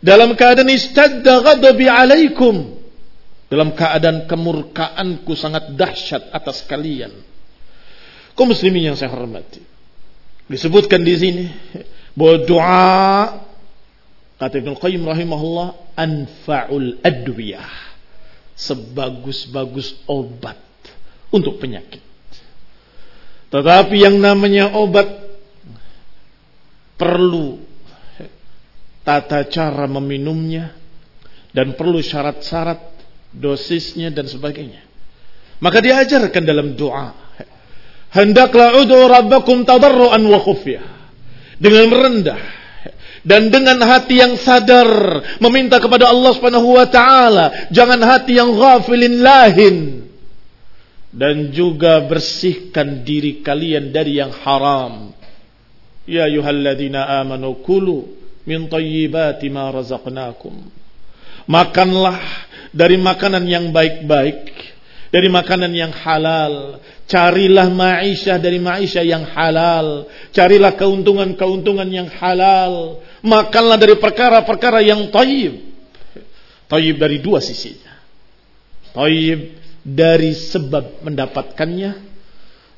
Dalam 0.00 0.32
keadaan 0.36 0.68
istadda 0.68 1.44
ghadabi 1.44 1.88
alaikum. 1.88 2.76
Dalam 3.50 3.74
keadaan 3.74 4.30
kemurkaanku 4.30 5.32
sangat 5.34 5.74
dahsyat 5.74 6.30
atas 6.30 6.62
kalian. 6.68 7.10
Kaum 8.36 8.52
muslimin 8.52 8.92
yang 8.92 8.96
saya 8.96 9.10
hormati. 9.12 9.60
Disebutkan 10.46 11.04
di 11.04 11.14
sini 11.16 11.44
bahwa 12.16 12.36
doa 12.46 12.96
kata 14.40 14.54
Ibnu 14.60 14.76
Qayyim 14.78 15.02
rahimahullah 15.04 15.98
anfa'ul 15.98 17.00
adwiyah. 17.04 17.90
Sebagus-bagus 18.56 20.04
obat 20.08 20.60
untuk 21.32 21.60
penyakit. 21.60 22.09
Tetapi 23.50 23.96
yang 23.98 24.22
namanya 24.22 24.78
obat 24.78 25.10
perlu 26.94 27.58
tata 29.02 29.42
cara 29.50 29.90
meminumnya 29.90 30.70
dan 31.50 31.74
perlu 31.74 31.98
syarat-syarat 31.98 32.78
dosisnya 33.34 34.14
dan 34.14 34.30
sebagainya. 34.30 34.86
Maka 35.58 35.82
diajarkan 35.82 36.42
dalam 36.46 36.78
doa. 36.78 37.10
Hendaklah 38.10 38.78
ud'u 38.80 39.06
rabbakum 39.06 39.66
tadarruan 39.66 40.22
wa 40.26 40.38
khufyah. 40.38 40.98
Dengan 41.60 41.92
merendah 41.92 42.40
dan 43.20 43.52
dengan 43.52 43.76
hati 43.84 44.16
yang 44.16 44.32
sadar 44.40 44.88
meminta 45.44 45.76
kepada 45.76 46.08
Allah 46.08 46.32
Subhanahu 46.32 46.72
wa 46.72 46.88
taala, 46.88 47.68
jangan 47.68 48.00
hati 48.00 48.40
yang 48.40 48.56
ghafilin 48.56 49.20
lahin. 49.20 49.76
Dan 51.10 51.50
juga 51.50 51.98
bersihkan 52.06 53.02
diri 53.02 53.42
kalian 53.42 53.90
dari 53.90 54.22
yang 54.22 54.30
haram. 54.30 55.10
Ya 56.06 56.30
ayyuhalladzina 56.30 57.22
amanu 57.22 57.58
kulu 57.66 58.06
min 58.46 58.70
thayyibati 58.70 59.50
ma 59.50 59.74
razaqnakum. 59.74 60.70
Makanlah 61.50 62.18
dari 62.70 62.94
makanan 62.94 63.42
yang 63.50 63.74
baik-baik 63.74 64.70
dari 65.10 65.26
makanan 65.26 65.74
yang 65.74 65.90
halal. 65.90 66.78
Carilah 67.10 67.66
ma'isyah 67.66 68.38
dari 68.38 68.62
ma'isyah 68.62 69.02
yang 69.02 69.26
halal. 69.34 70.06
Carilah 70.30 70.78
keuntungan-keuntungan 70.78 71.90
yang 71.90 72.06
halal. 72.06 73.02
Makanlah 73.26 73.76
dari 73.76 73.98
perkara-perkara 73.98 74.78
yang 74.86 75.10
taib. 75.10 75.74
Taib 76.70 76.94
dari 77.02 77.18
dua 77.18 77.42
sisinya. 77.42 77.98
Taib 78.94 79.59
dari 79.84 80.32
sebab 80.36 81.04
mendapatkannya. 81.04 82.08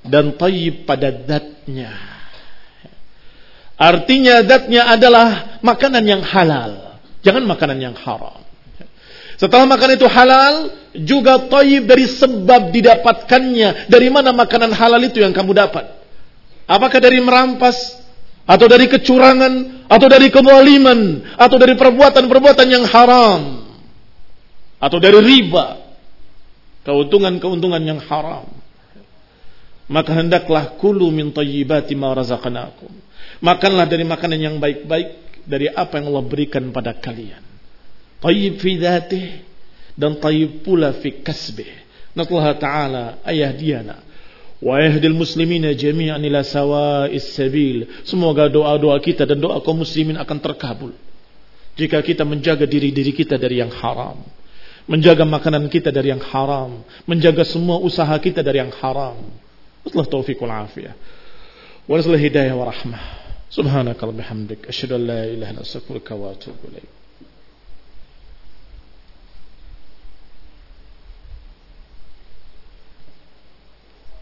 Dan 0.02 0.34
taib 0.34 0.82
pada 0.82 1.14
datnya. 1.14 1.94
Artinya 3.78 4.42
datnya 4.42 4.90
adalah 4.90 5.58
makanan 5.62 6.02
yang 6.02 6.22
halal. 6.22 6.98
Jangan 7.22 7.46
makanan 7.46 7.78
yang 7.78 7.94
haram. 7.94 8.42
Setelah 9.42 9.66
makan 9.66 9.98
itu 9.98 10.06
halal, 10.06 10.54
juga 10.94 11.50
toyib 11.50 11.90
dari 11.90 12.06
sebab 12.06 12.70
didapatkannya. 12.70 13.90
Dari 13.90 14.06
mana 14.06 14.30
makanan 14.30 14.70
halal 14.70 15.02
itu 15.02 15.18
yang 15.18 15.34
kamu 15.34 15.50
dapat? 15.50 15.98
Apakah 16.70 17.02
dari 17.02 17.18
merampas? 17.18 17.74
Atau 18.46 18.70
dari 18.70 18.86
kecurangan? 18.86 19.86
Atau 19.90 20.06
dari 20.06 20.30
kemaliman? 20.30 21.26
Atau 21.34 21.58
dari 21.58 21.74
perbuatan-perbuatan 21.74 22.66
yang 22.70 22.86
haram? 22.86 23.66
Atau 24.78 25.02
dari 25.02 25.18
riba? 25.18 25.81
keuntungan-keuntungan 26.82 27.82
yang 27.82 28.00
haram. 28.06 28.46
Maka 29.90 30.14
hendaklah 30.14 30.78
kulu 30.78 31.10
min 31.10 31.34
tayyibati 31.34 31.92
ma 31.98 32.14
razaqnakum. 32.14 32.90
Makanlah 33.42 33.90
dari 33.90 34.06
makanan 34.06 34.38
yang 34.38 34.56
baik-baik 34.62 35.42
dari 35.42 35.66
apa 35.68 35.98
yang 35.98 36.14
Allah 36.14 36.24
berikan 36.24 36.70
pada 36.70 36.94
kalian. 36.94 37.42
Tayyib 38.22 38.62
fi 38.62 38.70
dhatih 38.78 39.26
dan 39.98 40.16
tayyib 40.22 40.62
pula 40.62 40.94
fi 40.94 41.10
kasbih. 41.20 41.68
Natullah 42.14 42.54
Ta'ala 42.56 43.04
ayah 43.26 43.50
diana. 43.50 43.96
Wa 44.62 44.78
yahdil 44.78 45.18
muslimina 45.18 45.74
jami'an 45.74 46.22
ila 46.22 46.46
sawa'is 46.46 47.34
sabil. 47.34 47.82
Semoga 48.06 48.46
doa-doa 48.46 49.02
kita 49.02 49.26
dan 49.26 49.42
doa 49.42 49.58
kaum 49.58 49.82
muslimin 49.82 50.14
akan 50.22 50.38
terkabul. 50.38 50.94
Jika 51.74 51.98
kita 52.04 52.22
menjaga 52.22 52.62
diri-diri 52.68 53.10
kita 53.10 53.34
dari 53.40 53.58
yang 53.58 53.74
haram. 53.74 54.22
Menjaga 54.90 55.22
makanan 55.22 55.70
kita 55.70 55.94
dari 55.94 56.10
yang 56.10 56.22
haram. 56.22 56.82
Menjaga 57.06 57.46
semua 57.46 57.78
usaha 57.78 58.12
kita 58.18 58.42
dari 58.42 58.58
yang 58.58 58.74
haram. 58.82 59.18
Nasallahu 59.86 60.10
taufiq 60.10 60.38
wal 60.42 60.54
afiyah. 60.66 60.94
Wa 61.86 61.98
nasallahu 61.98 62.22
hidayah 62.22 62.54
wa 62.54 62.66
rahmah. 62.70 63.02
Subhanakallahumma 63.52 64.22
bihamdik 64.22 64.60
asyhadu 64.66 64.96
an 64.96 65.02
la 65.06 65.22
ilaha 65.28 65.32
illa 65.34 65.46
anta 65.52 65.62
astaghfiruka 65.62 66.12
wa 66.16 66.32
atubu 66.32 66.66
ilaik. 66.72 67.02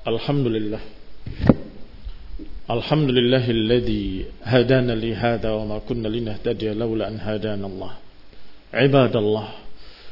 الحمد 0.00 0.46
لله 0.46 0.80
الحمد 2.70 3.08
لله 3.10 3.44
الذي 3.50 4.24
هدانا 4.42 4.92
لهذا 4.92 5.50
وما 5.50 5.78
كنا 5.88 6.08
لنهتدي 6.08 6.72
لولا 6.72 7.08
أن 7.08 7.20
هدانا 7.20 7.66
الله 7.66 7.92
عباد 8.74 9.14
الله 9.16 9.48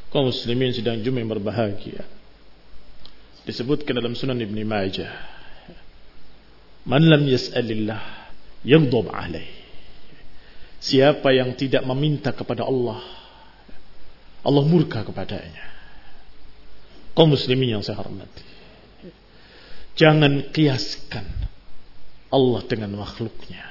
kaum 0.09 0.29
muslimin 0.29 0.73
sedang 0.73 1.01
jumlah 1.01 1.21
yang 1.21 1.31
berbahagia. 1.31 2.05
Disebutkan 3.45 3.97
dalam 3.97 4.13
sunan 4.13 4.37
Ibn 4.37 4.57
Majah. 4.65 5.13
Man 6.85 7.05
lam 7.05 7.25
yas'alillah 7.25 8.01
yaghdab 8.65 9.09
alaih. 9.09 9.49
Siapa 10.79 11.35
yang 11.35 11.53
tidak 11.59 11.83
meminta 11.83 12.31
kepada 12.31 12.63
Allah 12.63 13.19
Allah 14.43 14.63
murka 14.63 15.03
kepadanya. 15.03 15.65
Kaum 17.11 17.35
muslimin 17.35 17.79
yang 17.79 17.83
saya 17.83 17.99
hormati. 17.99 18.45
Jangan 19.99 20.55
kiaskan 20.55 21.27
Allah 22.31 22.61
dengan 22.63 22.95
makhluknya. 22.95 23.67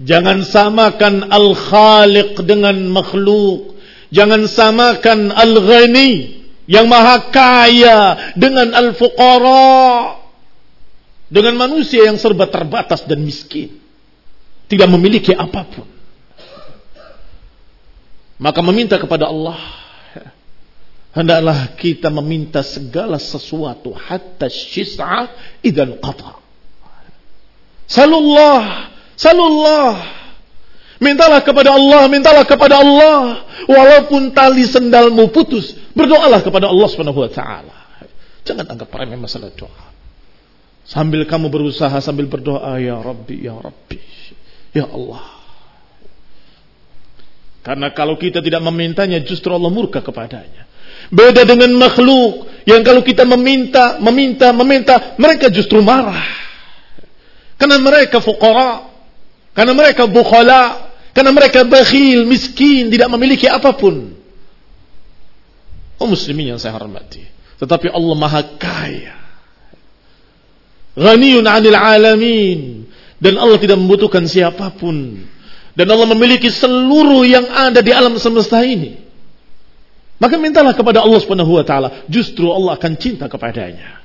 Jangan 0.00 0.48
samakan 0.48 1.28
Al-Khaliq 1.28 2.40
dengan 2.48 2.80
makhluk. 2.88 3.76
Jangan 4.10 4.42
samakan 4.50 5.30
Al-Ghani 5.30 6.42
yang 6.66 6.86
maha 6.90 7.30
kaya 7.30 7.98
dengan 8.34 8.74
Al-Fuqara. 8.74 10.18
Dengan 11.30 11.54
manusia 11.54 12.10
yang 12.10 12.18
serba 12.18 12.50
terbatas 12.50 13.06
dan 13.06 13.22
miskin. 13.22 13.78
Tidak 14.66 14.86
memiliki 14.90 15.30
apa 15.30 15.62
pun. 15.62 15.86
Maka 18.40 18.60
meminta 18.66 18.98
kepada 18.98 19.30
Allah 19.30 19.80
hendaklah 21.10 21.74
kita 21.74 22.08
meminta 22.10 22.62
segala 22.62 23.18
sesuatu 23.18 23.94
hatta 23.94 24.46
syis'a 24.46 25.30
idan 25.62 25.98
qata. 25.98 26.38
Salullah, 27.90 28.94
salullah. 29.18 30.19
Mintalah 31.00 31.40
kepada 31.40 31.72
Allah, 31.72 32.04
mintalah 32.12 32.44
kepada 32.44 32.76
Allah 32.84 33.48
walaupun 33.64 34.36
tali 34.36 34.68
sendalmu 34.68 35.32
putus, 35.32 35.72
berdoalah 35.96 36.44
kepada 36.44 36.68
Allah 36.68 36.88
Subhanahu 36.92 37.24
wa 37.24 37.30
taala. 37.32 37.76
Jangan 38.44 38.68
anggap 38.68 38.92
remeh 38.92 39.16
masalah 39.16 39.48
doa. 39.56 39.88
Sambil 40.84 41.24
kamu 41.24 41.48
berusaha 41.48 41.96
sambil 42.04 42.28
berdoa 42.28 42.76
ya 42.76 43.00
Rabbi 43.00 43.36
ya 43.48 43.56
Rabbi. 43.56 43.98
Ya 44.76 44.86
Allah. 44.92 45.40
Karena 47.64 47.92
kalau 47.96 48.20
kita 48.20 48.44
tidak 48.44 48.60
memintanya 48.60 49.20
justru 49.24 49.52
Allah 49.52 49.72
murka 49.72 50.04
kepadanya. 50.04 50.68
Beda 51.08 51.48
dengan 51.48 51.72
makhluk 51.80 52.44
yang 52.68 52.84
kalau 52.84 53.00
kita 53.00 53.24
meminta, 53.24 53.96
meminta, 54.04 54.52
meminta, 54.52 55.16
mereka 55.16 55.48
justru 55.48 55.80
marah. 55.80 56.24
Karena 57.56 57.76
mereka 57.80 58.20
fuqara, 58.20 58.88
karena 59.52 59.72
mereka 59.76 60.08
bukhala, 60.08 60.89
karena 61.10 61.30
mereka 61.34 61.66
bakhil, 61.66 62.22
miskin, 62.26 62.86
tidak 62.90 63.10
memiliki 63.10 63.50
apa 63.50 63.74
pun. 63.74 64.14
Oh 66.00 66.08
muslimin 66.08 66.54
yang 66.54 66.60
saya 66.62 66.78
hormati. 66.78 67.26
Tetapi 67.60 67.92
Allah 67.92 68.16
maha 68.16 68.40
kaya. 68.56 69.16
Ghaniyun 70.96 71.44
'anil 71.44 71.76
alamin. 71.76 72.60
Dan 73.20 73.36
Allah 73.36 73.60
tidak 73.60 73.76
membutuhkan 73.76 74.24
siapa 74.24 74.72
pun. 74.72 75.28
Dan 75.76 75.86
Allah 75.92 76.08
memiliki 76.08 76.48
seluruh 76.48 77.28
yang 77.28 77.44
ada 77.52 77.84
di 77.84 77.92
alam 77.92 78.16
semesta 78.16 78.64
ini. 78.64 78.96
Maka 80.16 80.36
mintalah 80.36 80.72
kepada 80.76 81.04
Allah 81.04 81.20
Subhanahu 81.20 81.56
wa 81.56 81.64
taala, 81.64 82.04
justru 82.08 82.48
Allah 82.48 82.76
akan 82.76 82.92
cinta 82.96 83.28
kepadanya. 83.28 84.00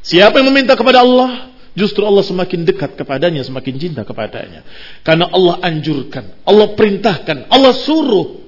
Siapa 0.00 0.40
yang 0.40 0.48
meminta 0.52 0.76
kepada 0.76 1.04
Allah, 1.04 1.49
justru 1.74 2.02
Allah 2.06 2.24
semakin 2.26 2.66
dekat 2.66 2.98
kepadanya, 2.98 3.42
semakin 3.46 3.74
cinta 3.78 4.02
kepadanya. 4.02 4.66
Karena 5.06 5.30
Allah 5.30 5.58
anjurkan, 5.62 6.42
Allah 6.46 6.74
perintahkan, 6.74 7.50
Allah 7.50 7.72
suruh, 7.74 8.42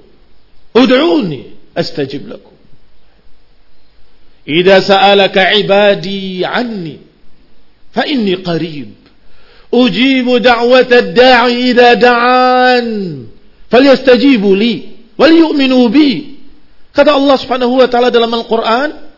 "Ud'uni 0.75 1.71
astajib 1.75 2.27
lakum." 2.27 2.55
Idza 4.43 4.83
sa'alaka 4.83 5.55
'ibadi 5.55 6.43
'anni 6.43 6.99
fa 7.95 8.03
inni 8.03 8.35
qarib. 8.43 8.91
Ujibu 9.73 10.37
da'wata 10.37 11.01
ad-da'i 11.01 11.73
idza 11.73 11.97
da'an. 11.97 12.87
Falyastajibu 13.71 14.53
li 14.53 14.73
wal 15.17 15.33
yu'minu 15.33 15.89
bi. 15.89 16.37
Kata 16.93 17.17
Allah 17.17 17.35
Subhanahu 17.41 17.81
wa 17.81 17.87
taala 17.89 18.13
dalam 18.13 18.29
Al-Qur'an, 18.29 19.12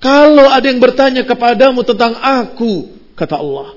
kalau 0.00 0.48
ada 0.48 0.64
yang 0.64 0.80
bertanya 0.80 1.28
kepadamu 1.28 1.84
tentang 1.84 2.16
aku, 2.16 2.88
kata 3.12 3.36
Allah, 3.36 3.76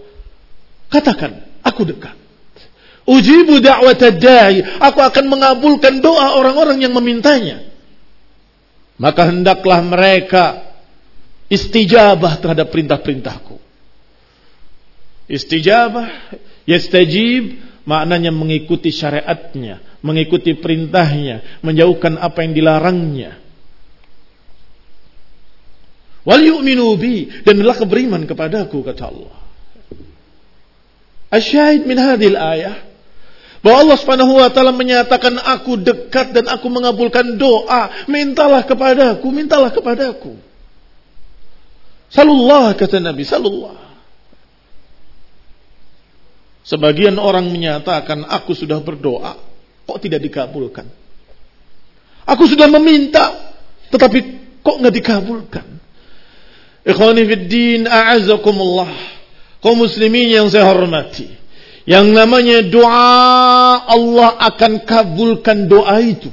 katakan, 0.87 1.43
aku 1.59 1.83
dekat. 1.83 2.15
Ujibu 3.03 3.59
da'wat 3.59 3.99
da'i, 4.23 4.63
aku 4.79 5.03
akan 5.03 5.25
mengabulkan 5.27 5.99
doa 5.99 6.39
orang-orang 6.39 6.79
yang 6.79 6.95
memintanya. 6.95 7.67
Maka 8.95 9.27
hendaklah 9.27 9.83
mereka 9.83 10.63
istijabah 11.51 12.39
terhadap 12.39 12.71
perintah-perintahku. 12.71 13.59
Istijabah, 15.27 16.07
yastajib, 16.63 17.59
maknanya 17.83 18.31
mengikuti 18.31 18.95
syariatnya, 18.95 19.99
mengikuti 19.99 20.55
perintahnya, 20.55 21.59
menjauhkan 21.59 22.15
apa 22.15 22.47
yang 22.47 22.55
dilarangnya. 22.55 23.42
Wal 26.23 26.43
yu'minu 26.43 26.95
bi 26.95 27.27
dan 27.43 27.59
hendaklah 27.59 27.83
beriman 27.83 28.23
kepadaku 28.23 28.79
kata 28.79 29.11
Allah. 29.11 29.35
Asyahid 31.33 31.83
min 31.83 31.99
hadhil 31.99 32.37
ayah 32.37 32.79
bahwa 33.63 33.87
Allah 33.87 33.97
Subhanahu 33.99 34.39
wa 34.39 34.51
taala 34.51 34.75
menyatakan 34.75 35.39
aku 35.39 35.79
dekat 35.79 36.35
dan 36.35 36.51
aku 36.51 36.67
mengabulkan 36.67 37.39
doa, 37.39 38.07
mintalah 38.11 38.63
kepadaku, 38.63 39.27
mintalah 39.31 39.71
kepadaku. 39.71 40.35
Salullah 42.11 42.75
kata 42.75 43.01
Nabi, 43.01 43.23
salullah. 43.25 43.79
Sebagian 46.63 47.19
orang 47.19 47.51
menyatakan 47.51 48.23
aku 48.23 48.55
sudah 48.55 48.79
berdoa, 48.79 49.35
kok 49.83 49.99
tidak 49.99 50.23
dikabulkan? 50.23 50.87
Aku 52.23 52.47
sudah 52.47 52.71
meminta, 52.71 53.55
tetapi 53.91 54.19
kok 54.63 54.75
nggak 54.79 54.95
dikabulkan? 54.95 55.82
Ikhwani 56.83 57.23
fiddin, 57.23 57.87
a'azakumullah. 57.87 58.91
Kaum 59.63 59.79
muslimin 59.79 60.27
yang 60.27 60.51
saya 60.51 60.67
hormati. 60.67 61.31
Yang 61.87 62.07
namanya 62.11 62.59
doa, 62.67 63.87
Allah 63.87 64.39
akan 64.51 64.83
kabulkan 64.83 65.67
doa 65.67 65.99
itu. 66.03 66.27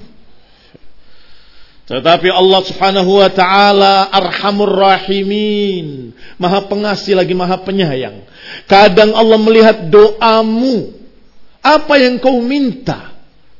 Tetapi 1.91 2.31
Allah 2.31 2.61
subhanahu 2.63 3.19
wa 3.19 3.31
ta'ala 3.31 4.15
arhamur 4.15 4.71
rahimin. 4.71 6.15
Maha 6.39 6.71
pengasih 6.71 7.19
lagi 7.19 7.35
maha 7.35 7.59
penyayang. 7.67 8.23
Kadang 8.71 9.11
Allah 9.11 9.39
melihat 9.43 9.91
doamu. 9.91 10.95
Apa 11.59 11.99
yang 11.99 12.23
kau 12.23 12.39
minta. 12.47 13.11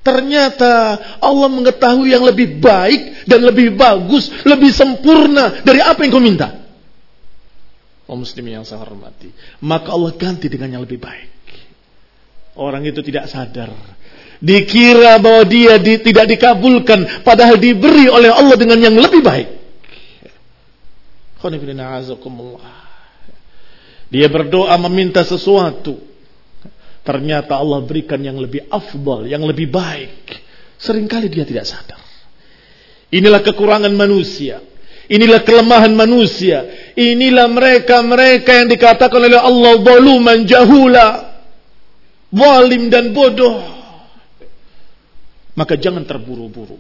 Ternyata 0.07 0.97
Allah 1.19 1.49
mengetahui 1.51 2.15
yang 2.15 2.23
lebih 2.23 2.63
baik 2.63 3.27
dan 3.27 3.43
lebih 3.43 3.75
bagus, 3.75 4.31
lebih 4.47 4.71
sempurna 4.73 5.67
dari 5.67 5.83
apa 5.83 5.99
yang 6.07 6.13
kau 6.15 6.23
minta. 6.23 6.60
Oh 8.11 8.19
muslimin 8.19 8.59
yang 8.59 8.67
saya 8.67 8.83
hormati. 8.83 9.31
Maka 9.63 9.95
Allah 9.95 10.11
ganti 10.19 10.51
dengan 10.51 10.75
yang 10.75 10.83
lebih 10.83 10.99
baik. 10.99 11.31
Orang 12.59 12.83
itu 12.83 12.99
tidak 13.07 13.31
sadar 13.31 13.71
Dikira 14.41 15.21
bahwa 15.21 15.45
dia 15.45 15.77
di, 15.77 16.01
tidak 16.01 16.25
dikabulkan 16.33 17.21
padahal 17.21 17.61
diberi 17.61 18.09
oleh 18.09 18.33
Allah 18.33 18.57
dengan 18.57 18.81
yang 18.81 18.97
lebih 18.97 19.21
baik. 19.21 19.49
Dia 24.09 24.27
berdoa 24.33 24.75
meminta 24.81 25.21
sesuatu. 25.29 26.01
Ternyata 27.05 27.57
Allah 27.57 27.85
berikan 27.85 28.21
yang 28.21 28.41
lebih 28.41 28.65
afdal, 28.73 29.29
yang 29.29 29.45
lebih 29.45 29.69
baik. 29.69 30.41
Seringkali 30.81 31.29
dia 31.29 31.45
tidak 31.45 31.69
sadar. 31.69 32.01
Inilah 33.13 33.45
kekurangan 33.45 33.93
manusia. 33.93 34.65
Inilah 35.11 35.43
kelemahan 35.43 35.91
manusia. 35.91 36.71
Inilah 36.95 37.51
mereka-mereka 37.51 38.63
yang 38.63 38.69
dikatakan 38.71 39.19
oleh 39.19 39.43
Allah 39.43 39.75
zaluman 39.83 40.47
jahula. 40.47 41.09
Zalim 42.31 42.87
dan 42.95 43.11
bodoh. 43.11 43.59
Maka 45.59 45.75
jangan 45.75 46.07
terburu-buru. 46.07 46.79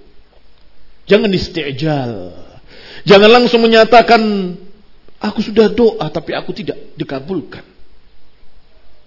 Jangan 1.10 1.26
isti'jal. 1.34 2.30
Jangan 3.02 3.30
langsung 3.42 3.66
menyatakan, 3.66 4.22
aku 5.18 5.42
sudah 5.42 5.66
doa 5.74 6.06
tapi 6.06 6.30
aku 6.30 6.54
tidak 6.54 6.78
dikabulkan. 6.94 7.66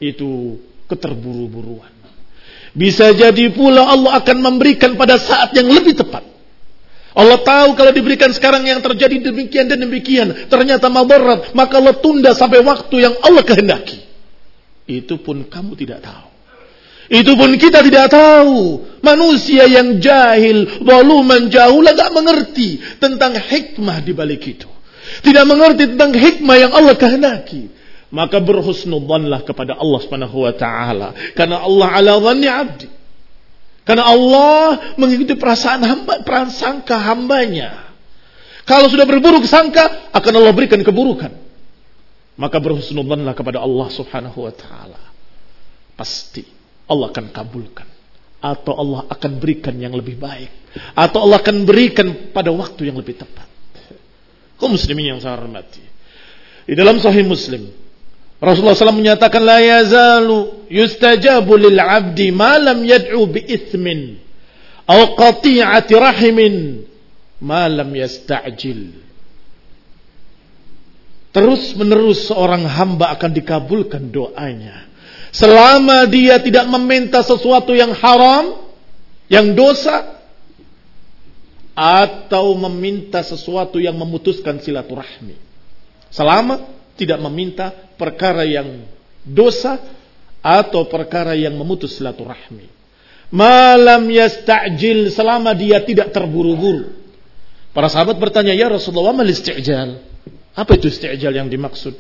Itu 0.04 0.60
keterburu-buruan. 0.92 1.96
Bisa 2.76 3.16
jadi 3.16 3.56
pula 3.56 3.88
Allah 3.88 4.20
akan 4.20 4.38
memberikan 4.44 5.00
pada 5.00 5.16
saat 5.16 5.56
yang 5.56 5.72
lebih 5.72 5.96
tepat. 5.96 6.33
Allah 7.14 7.40
tahu 7.46 7.78
kalau 7.78 7.94
diberikan 7.94 8.34
sekarang 8.34 8.66
yang 8.66 8.82
terjadi 8.82 9.30
demikian 9.30 9.70
dan 9.70 9.82
demikian. 9.86 10.50
Ternyata 10.50 10.90
mabarat. 10.90 11.54
Maka 11.54 11.78
Allah 11.78 11.96
tunda 12.02 12.34
sampai 12.34 12.66
waktu 12.66 12.96
yang 13.06 13.14
Allah 13.22 13.46
kehendaki. 13.46 14.02
Itu 14.90 15.22
pun 15.22 15.46
kamu 15.46 15.78
tidak 15.78 16.02
tahu. 16.02 16.34
Itu 17.14 17.38
pun 17.38 17.54
kita 17.54 17.86
tidak 17.86 18.10
tahu. 18.10 18.82
Manusia 19.06 19.70
yang 19.70 20.02
jahil, 20.02 20.82
waluman 20.82 21.52
jahul, 21.54 21.86
gak 21.86 22.12
mengerti 22.16 22.82
tentang 22.98 23.38
hikmah 23.38 24.02
di 24.02 24.12
balik 24.18 24.44
itu. 24.50 24.70
Tidak 25.22 25.46
mengerti 25.46 25.94
tentang 25.94 26.16
hikmah 26.16 26.58
yang 26.58 26.72
Allah 26.74 26.96
kehendaki. 26.98 27.70
Maka 28.14 28.42
berhusnudhanlah 28.42 29.42
kepada 29.46 29.74
Allah 29.78 30.00
Subhanahu 30.06 30.46
wa 30.46 30.54
taala 30.54 31.18
karena 31.34 31.66
Allah 31.66 31.88
ala 31.98 32.14
dhanni 32.22 32.46
abdi. 32.46 32.88
Karena 33.84 34.08
Allah 34.08 34.96
mengikuti 34.96 35.36
perasaan 35.36 35.84
hamba, 35.84 36.24
prasangka 36.24 36.96
hambanya. 36.96 37.92
Kalau 38.64 38.88
sudah 38.88 39.04
berburuk 39.04 39.44
sangka, 39.44 40.08
akan 40.16 40.34
Allah 40.40 40.56
berikan 40.56 40.80
keburukan. 40.80 41.36
Maka 42.40 42.58
berhusnudhanlah 42.64 43.36
kepada 43.36 43.60
Allah 43.60 43.88
Subhanahu 43.92 44.48
wa 44.48 44.54
taala. 44.56 45.02
Pasti 46.00 46.42
Allah 46.88 47.12
akan 47.12 47.30
kabulkan 47.30 47.88
atau 48.44 48.74
Allah 48.76 49.08
akan 49.08 49.32
berikan 49.40 49.76
yang 49.80 49.96
lebih 49.96 50.20
baik 50.20 50.52
atau 50.98 51.24
Allah 51.24 51.40
akan 51.40 51.64
berikan 51.64 52.34
pada 52.36 52.52
waktu 52.52 52.92
yang 52.92 52.98
lebih 52.98 53.16
tepat. 53.20 53.48
Kau 54.58 54.72
muslimin 54.72 55.16
yang 55.16 55.20
saya 55.20 55.38
hormati. 55.38 55.84
Di 56.64 56.74
dalam 56.74 56.98
sahih 57.00 57.28
Muslim 57.28 57.68
Rasulullah 58.44 58.76
SAW 58.76 59.00
menyatakan 59.00 59.40
la 59.40 59.64
yazalu 59.64 60.68
yustajabu 60.68 61.56
lil 61.56 61.80
'abdi 61.80 62.36
ma 62.36 62.60
lam 62.60 62.84
yad'u 62.84 63.24
bi 63.32 63.40
ithmin 63.48 64.20
aw 64.84 65.16
qati'ati 65.16 65.94
rahimin 65.96 66.84
ma 67.40 67.72
lam 67.72 67.88
yasta'jil. 67.96 69.00
Terus 71.34 71.74
menerus 71.80 72.30
seorang 72.30 72.68
hamba 72.68 73.16
akan 73.16 73.32
dikabulkan 73.34 74.14
doanya 74.14 74.94
Selama 75.34 76.06
dia 76.06 76.38
tidak 76.38 76.70
meminta 76.70 77.26
sesuatu 77.26 77.74
yang 77.74 77.90
haram, 77.98 78.70
yang 79.26 79.58
dosa, 79.58 80.22
atau 81.74 82.54
meminta 82.70 83.26
sesuatu 83.26 83.82
yang 83.82 83.98
memutuskan 83.98 84.62
silaturahmi. 84.62 85.34
Selama 86.14 86.62
tidak 86.98 87.20
meminta 87.22 87.74
perkara 87.98 88.46
yang 88.46 88.86
dosa 89.26 89.80
atau 90.44 90.86
perkara 90.92 91.34
yang 91.34 91.56
memutus 91.56 91.96
silaturahmi. 91.98 92.68
Malam 93.34 94.06
yasta'jil 94.14 95.10
selama 95.10 95.58
dia 95.58 95.82
tidak 95.82 96.14
terburu-buru. 96.14 96.94
Para 97.74 97.90
sahabat 97.90 98.22
bertanya, 98.22 98.54
"Ya 98.54 98.70
Rasulullah, 98.70 99.16
mal 99.16 99.26
isti'jal?" 99.26 99.98
Apa 100.54 100.78
itu 100.78 100.86
isti'jal 100.94 101.34
yang 101.34 101.50
dimaksud? 101.50 101.98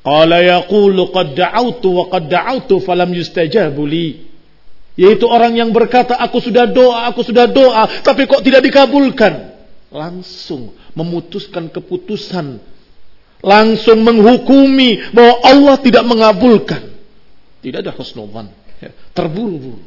Qala 0.00 0.40
yaqulu 0.40 1.12
qad 1.12 1.36
da'awtu 1.36 1.88
wa 1.92 2.04
qad 2.08 2.32
da'awtu 2.32 2.80
falam 2.80 3.12
yustajabu 3.12 3.84
li. 3.84 4.32
Yaitu 4.94 5.26
orang 5.26 5.58
yang 5.58 5.74
berkata 5.74 6.16
aku 6.16 6.38
sudah 6.38 6.70
doa, 6.70 7.10
aku 7.10 7.26
sudah 7.26 7.50
doa, 7.50 7.84
tapi 8.00 8.24
kok 8.24 8.40
tidak 8.40 8.62
dikabulkan. 8.64 9.52
Langsung 9.92 10.72
memutuskan 10.96 11.68
keputusan. 11.68 12.62
Langsung 13.40 14.04
menghukumi 14.04 15.14
bahwa 15.14 15.34
Allah 15.42 15.76
tidak 15.80 16.04
mengabulkan. 16.06 16.82
Tidak 17.64 17.80
ada 17.80 17.92
husnudzan. 17.96 18.52
Ya, 18.78 18.92
terburu-buru. 19.16 19.80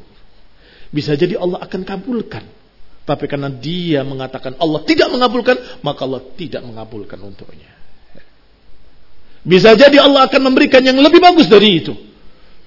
Bisa 0.90 1.14
jadi 1.14 1.38
Allah 1.38 1.62
akan 1.62 1.82
kabulkan. 1.86 2.44
Tapi 3.08 3.24
karena 3.32 3.48
dia 3.48 4.04
mengatakan 4.04 4.60
Allah 4.60 4.84
tidak 4.84 5.08
mengabulkan, 5.08 5.56
maka 5.80 6.04
Allah 6.04 6.22
tidak 6.36 6.60
mengabulkan 6.68 7.16
untuknya. 7.24 7.72
Bisa 9.48 9.80
jadi 9.80 10.04
Allah 10.04 10.28
akan 10.28 10.52
memberikan 10.52 10.84
yang 10.84 11.00
lebih 11.00 11.24
bagus 11.24 11.48
dari 11.48 11.80
itu. 11.80 11.96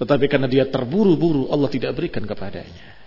Tetapi 0.01 0.25
karena 0.25 0.49
dia 0.49 0.65
terburu-buru, 0.65 1.45
Allah 1.53 1.69
tidak 1.69 1.93
berikan 1.93 2.25
kepadanya. 2.25 2.97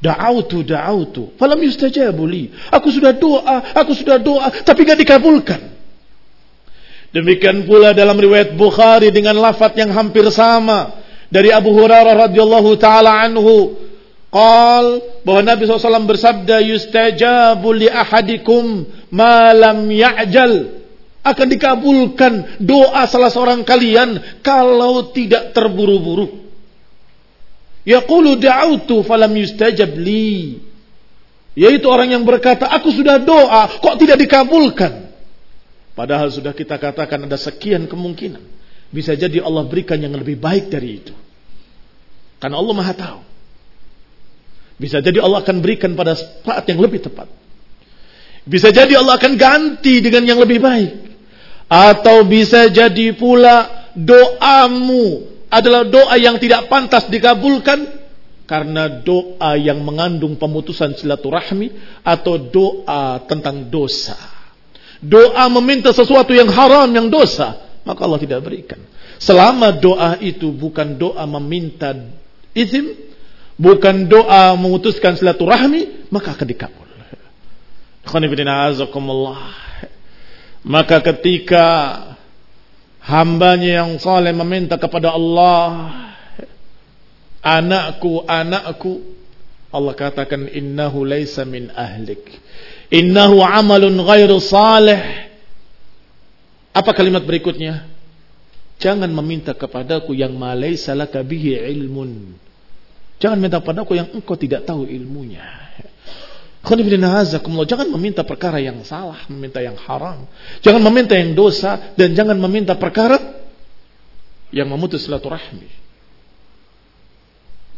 Da'autu, 0.00 0.64
da'autu. 0.64 1.36
Falam 1.36 1.60
yustajabu 1.60 2.24
li. 2.24 2.48
Aku 2.72 2.88
sudah 2.88 3.12
doa, 3.12 3.76
aku 3.76 3.92
sudah 3.92 4.16
doa, 4.16 4.48
tapi 4.64 4.88
gak 4.88 4.96
dikabulkan. 4.96 5.75
Demikian 7.16 7.64
pula 7.64 7.96
dalam 7.96 8.20
riwayat 8.20 8.60
Bukhari 8.60 9.08
dengan 9.08 9.40
lafaz 9.40 9.72
yang 9.72 9.88
hampir 9.88 10.28
sama 10.28 11.00
dari 11.32 11.48
Abu 11.48 11.72
Hurairah 11.72 12.28
radhiyallahu 12.28 12.76
taala 12.76 13.24
anhu 13.24 13.72
qal 14.28 15.00
bahwa 15.24 15.40
Nabi 15.48 15.64
SAW 15.64 16.04
bersabda 16.04 16.60
yustajabu 16.60 17.72
li 17.72 17.88
ahadikum 17.88 18.84
ma 19.16 19.56
lam 19.56 19.88
ya'jal 19.88 20.76
akan 21.24 21.46
dikabulkan 21.56 22.60
doa 22.60 23.08
salah 23.08 23.32
seorang 23.32 23.64
kalian 23.64 24.20
kalau 24.44 25.08
tidak 25.16 25.56
terburu-buru. 25.56 26.44
Yaqulu 27.88 28.36
da'autu 28.36 29.00
falam 29.00 29.32
yustajab 29.32 29.96
li. 29.96 30.60
Yaitu 31.56 31.88
orang 31.88 32.12
yang 32.12 32.28
berkata, 32.28 32.68
aku 32.68 32.92
sudah 32.92 33.16
doa, 33.24 33.72
kok 33.80 33.96
tidak 33.96 34.20
dikabulkan? 34.20 35.05
Padahal 35.96 36.28
sudah 36.28 36.52
kita 36.52 36.76
katakan 36.76 37.24
ada 37.24 37.40
sekian 37.40 37.88
kemungkinan. 37.88 38.44
Bisa 38.92 39.16
jadi 39.16 39.40
Allah 39.40 39.64
berikan 39.64 39.96
yang 39.96 40.12
lebih 40.12 40.36
baik 40.36 40.68
dari 40.68 41.00
itu. 41.00 41.16
Karena 42.36 42.60
Allah 42.60 42.74
maha 42.76 42.92
tahu. 42.92 43.20
Bisa 44.76 45.00
jadi 45.00 45.24
Allah 45.24 45.40
akan 45.40 45.56
berikan 45.64 45.96
pada 45.96 46.12
saat 46.12 46.68
yang 46.68 46.84
lebih 46.84 47.00
tepat. 47.00 47.32
Bisa 48.44 48.68
jadi 48.68 49.00
Allah 49.00 49.16
akan 49.16 49.40
ganti 49.40 50.04
dengan 50.04 50.22
yang 50.28 50.38
lebih 50.38 50.60
baik. 50.60 50.92
Atau 51.66 52.28
bisa 52.28 52.68
jadi 52.68 53.16
pula 53.16 53.88
doamu 53.96 55.32
adalah 55.48 55.88
doa 55.88 56.14
yang 56.20 56.36
tidak 56.36 56.68
pantas 56.68 57.08
dikabulkan 57.08 58.04
karena 58.44 59.02
doa 59.02 59.58
yang 59.58 59.80
mengandung 59.82 60.36
pemutusan 60.36 60.94
silaturahmi 60.94 61.72
atau 62.04 62.36
doa 62.36 63.18
tentang 63.24 63.66
dosa. 63.66 64.35
Doa 65.04 65.48
meminta 65.52 65.92
sesuatu 65.92 66.32
yang 66.32 66.48
haram, 66.48 66.88
yang 66.88 67.12
dosa, 67.12 67.60
maka 67.84 68.00
Allah 68.04 68.20
tidak 68.20 68.40
berikan. 68.44 68.80
Selama 69.16 69.72
doa 69.72 70.20
itu 70.20 70.52
bukan 70.52 70.96
doa 70.96 71.24
meminta 71.24 71.92
izin, 72.52 72.96
bukan 73.56 74.08
doa 74.08 74.56
memutuskan 74.56 75.16
silaturahmi, 75.16 76.08
maka 76.12 76.36
akan 76.36 76.46
dikabul. 76.48 76.86
Maka 80.66 80.98
ketika 80.98 81.66
hambanya 83.06 83.86
yang 83.86 84.02
soleh 84.02 84.34
meminta 84.34 84.74
kepada 84.74 85.14
Allah, 85.14 85.66
anakku, 87.38 88.26
anakku, 88.26 89.14
Allah 89.70 89.94
katakan 89.94 90.50
innahu 90.50 91.06
laisa 91.06 91.46
min 91.46 91.70
ahlik. 91.70 92.22
Innahu 92.90 93.42
amalun 93.42 93.98
ghairu 93.98 94.38
salih. 94.38 95.00
Apa 96.76 96.92
kalimat 96.92 97.24
berikutnya? 97.24 97.88
Jangan 98.76 99.08
meminta 99.08 99.56
kepadaku 99.56 100.12
yang 100.12 100.36
malaysa 100.36 100.92
laka 100.92 101.24
bihi 101.24 101.56
ilmun. 101.72 102.36
Jangan 103.16 103.40
minta 103.40 103.64
padaku 103.64 103.96
yang 103.96 104.12
engkau 104.12 104.36
tidak 104.36 104.68
tahu 104.68 104.84
ilmunya. 104.84 105.40
Jangan 107.64 107.88
meminta 107.88 108.26
perkara 108.26 108.60
yang 108.60 108.82
salah, 108.84 109.24
meminta 109.32 109.64
yang 109.64 109.78
haram. 109.80 110.28
Jangan 110.60 110.82
meminta 110.84 111.16
yang 111.16 111.32
dosa 111.32 111.94
dan 111.96 112.12
jangan 112.12 112.36
meminta 112.36 112.76
perkara 112.76 113.16
yang 114.52 114.68
memutus 114.68 115.08
silaturahmi. 115.08 115.85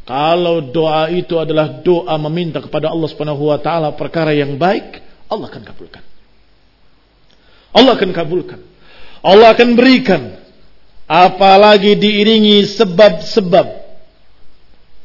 Kalau 0.08 0.64
doa 0.64 1.12
itu 1.12 1.36
adalah 1.36 1.84
doa 1.84 2.16
meminta 2.16 2.64
kepada 2.64 2.88
Allah 2.88 3.12
Subhanahu 3.12 3.52
wa 3.52 3.60
taala 3.60 3.92
perkara 3.92 4.32
yang 4.32 4.56
baik, 4.56 5.04
Allah 5.28 5.52
akan 5.52 5.62
kabulkan. 5.68 6.00
Allah 7.76 7.92
akan 7.92 8.10
kabulkan. 8.16 8.60
Allah 9.20 9.52
akan 9.52 9.76
berikan 9.76 10.40
apalagi 11.04 11.92
diiringi 12.00 12.64
sebab-sebab 12.72 13.68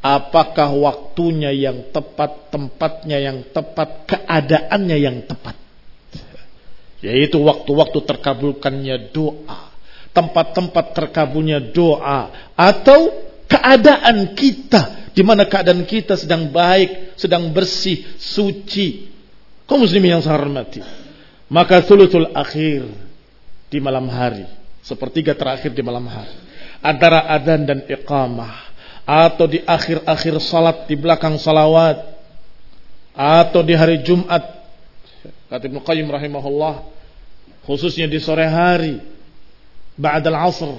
apakah 0.00 0.72
waktunya 0.72 1.52
yang 1.52 1.92
tepat, 1.92 2.48
tempatnya 2.48 3.18
yang 3.20 3.44
tepat, 3.52 4.08
keadaannya 4.08 4.96
yang 5.00 5.20
tepat. 5.28 5.56
Yaitu 7.04 7.44
waktu-waktu 7.44 8.00
terkabulkannya 8.08 9.12
doa, 9.12 9.68
tempat-tempat 10.16 10.96
terkabulnya 10.96 11.60
doa, 11.60 12.52
atau 12.56 13.12
keadaan 13.46 14.32
kita, 14.36 15.12
di 15.14 15.22
mana 15.22 15.46
keadaan 15.46 15.86
kita 15.86 16.18
sedang 16.18 16.50
baik, 16.50 17.18
sedang 17.18 17.50
bersih, 17.54 18.04
suci. 18.18 19.10
Kau 19.64 19.80
muslimin 19.80 20.18
yang 20.18 20.22
saya 20.22 20.36
hormati. 20.36 20.80
Maka 21.48 21.84
sulutul 21.84 22.32
akhir 22.34 22.84
di 23.68 23.78
malam 23.80 24.08
hari, 24.10 24.44
sepertiga 24.80 25.36
terakhir 25.36 25.72
di 25.72 25.82
malam 25.84 26.04
hari, 26.08 26.34
antara 26.84 27.30
adan 27.30 27.64
dan 27.64 27.78
iqamah 27.88 28.74
atau 29.04 29.44
di 29.44 29.60
akhir-akhir 29.60 30.40
salat 30.40 30.88
di 30.88 30.96
belakang 30.96 31.36
salawat 31.36 32.00
atau 33.12 33.60
di 33.60 33.76
hari 33.76 34.00
Jumat 34.00 34.40
kata 35.52 35.70
Ibnu 35.70 35.84
Qayyim 35.84 36.08
rahimahullah 36.08 36.88
khususnya 37.68 38.08
di 38.08 38.16
sore 38.18 38.48
hari 38.48 38.96
ba'dal 40.00 40.34
asr 40.34 40.72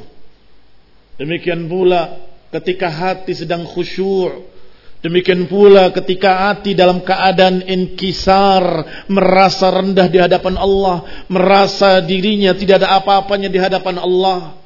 demikian 1.21 1.69
pula 1.69 2.17
ketika 2.61 2.87
hati 2.87 3.35
sedang 3.35 3.67
khusyuk. 3.67 4.55
Demikian 5.03 5.45
pula 5.45 5.93
ketika 5.93 6.49
hati 6.49 6.73
dalam 6.73 7.05
keadaan 7.05 7.61
inkisar 7.61 8.81
merasa 9.05 9.69
rendah 9.69 10.09
di 10.09 10.17
hadapan 10.17 10.57
Allah 10.57 11.05
merasa 11.29 12.01
dirinya 12.01 12.57
tidak 12.57 12.81
ada 12.81 12.97
apa-apanya 12.97 13.51
di 13.51 13.59
hadapan 13.61 14.01
Allah. 14.01 14.57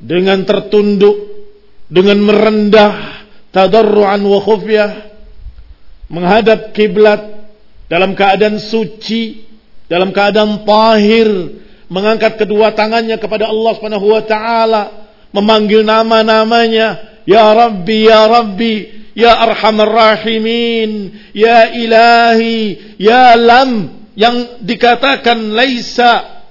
Dengan 0.00 0.44
tertunduk 0.44 1.16
dengan 1.88 2.20
merendah 2.20 3.24
tadarruan 3.56 4.20
wa 4.20 4.40
khufyah 4.40 4.90
menghadap 6.12 6.76
kiblat 6.76 7.20
dalam 7.88 8.12
keadaan 8.12 8.60
suci 8.60 9.48
dalam 9.88 10.12
keadaan 10.12 10.62
tahir 10.68 11.28
mengangkat 11.88 12.36
kedua 12.36 12.70
tangannya 12.76 13.16
kepada 13.16 13.48
Allah 13.48 13.72
Subhanahu 13.80 14.06
wa 14.12 14.22
taala 14.22 14.99
memanggil 15.30 15.86
nama-namanya 15.86 17.22
ya 17.26 17.44
rabbi 17.54 18.06
ya 18.06 18.26
rabbi 18.26 18.74
ya 19.14 19.32
arhamar 19.38 19.90
rahimin 19.90 21.14
ya 21.34 21.70
ilahi 21.74 22.96
ya 22.98 23.34
lam 23.38 23.90
yang 24.18 24.62
dikatakan 24.62 25.54
laisa 25.54 26.44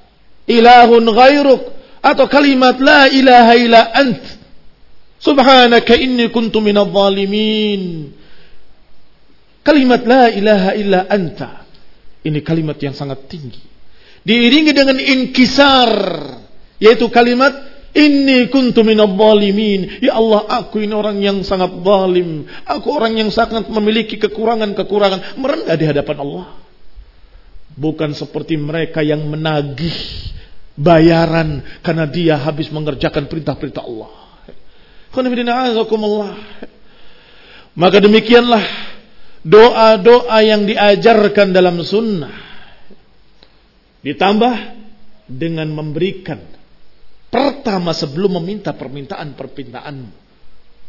ilahun 0.48 1.04
ghairuk 1.12 1.62
atau 2.00 2.26
kalimat 2.32 2.80
la 2.80 3.12
ilaha 3.12 3.54
illa 3.60 3.82
ant 3.92 4.40
Subhanaka 5.20 6.00
inni 6.00 6.32
kuntu 6.32 6.64
minadh 6.64 6.96
zalimin. 6.96 8.16
Kalimat 9.60 10.08
la 10.08 10.32
ilaha 10.32 10.72
illa 10.80 11.00
anta. 11.12 11.68
Ini 12.24 12.40
kalimat 12.40 12.80
yang 12.80 12.96
sangat 12.96 13.28
tinggi. 13.28 13.60
Diiringi 14.24 14.72
dengan 14.72 14.96
inkisar. 14.96 15.92
Yaitu 16.80 17.12
kalimat 17.12 17.52
Inni 17.90 18.46
kuntu 18.54 18.86
minadh 18.86 19.18
zalimin. 19.18 19.98
Ya 20.04 20.14
Allah, 20.14 20.46
aku 20.62 20.86
ini 20.86 20.94
orang 20.94 21.18
yang 21.18 21.42
sangat 21.42 21.74
zalim. 21.82 22.46
Aku 22.70 22.94
orang 22.94 23.18
yang 23.18 23.30
sangat 23.34 23.66
memiliki 23.66 24.22
kekurangan-kekurangan. 24.22 25.42
Merendah 25.42 25.74
di 25.74 25.86
hadapan 25.90 26.18
Allah. 26.22 26.48
Bukan 27.74 28.14
seperti 28.14 28.60
mereka 28.62 29.02
yang 29.02 29.26
menagih 29.26 29.96
bayaran 30.78 31.66
karena 31.82 32.06
dia 32.06 32.36
habis 32.38 32.70
mengerjakan 32.70 33.26
perintah-perintah 33.26 33.82
Allah. 33.82 34.10
Maka 37.74 37.98
demikianlah 37.98 38.64
doa-doa 39.42 40.38
yang 40.46 40.70
diajarkan 40.70 41.50
dalam 41.50 41.82
sunnah. 41.82 42.36
Ditambah 44.06 44.56
dengan 45.26 45.68
memberikan 45.74 46.59
pertama 47.30 47.94
sebelum 47.94 48.42
meminta 48.42 48.74
permintaan-permintaan 48.74 49.96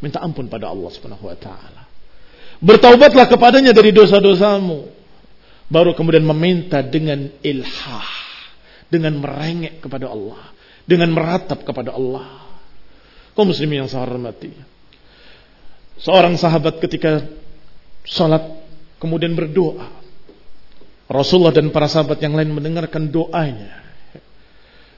minta 0.01 0.19
ampun 0.19 0.49
pada 0.49 0.67
Allah 0.73 0.89
Subhanahu 0.89 1.29
wa 1.29 1.37
taala. 1.37 1.85
Bertaubatlah 2.61 3.29
kepadanya 3.29 3.71
dari 3.73 3.93
dosa-dosamu. 3.93 5.01
Baru 5.71 5.95
kemudian 5.95 6.27
meminta 6.27 6.83
dengan 6.83 7.31
ilhah, 7.39 8.11
dengan 8.91 9.17
merengek 9.23 9.79
kepada 9.79 10.11
Allah, 10.11 10.51
dengan 10.83 11.15
meratap 11.15 11.63
kepada 11.63 11.95
Allah. 11.95 12.43
Kau 13.31 13.47
muslimin 13.47 13.85
yang 13.85 13.89
saya 13.89 14.03
hormati. 14.03 14.51
Seorang 16.01 16.35
sahabat 16.35 16.83
ketika 16.83 17.23
sholat 18.03 18.43
kemudian 18.99 19.31
berdoa. 19.31 20.03
Rasulullah 21.07 21.55
dan 21.55 21.71
para 21.71 21.87
sahabat 21.87 22.19
yang 22.19 22.35
lain 22.35 22.51
mendengarkan 22.51 23.07
doanya. 23.07 23.90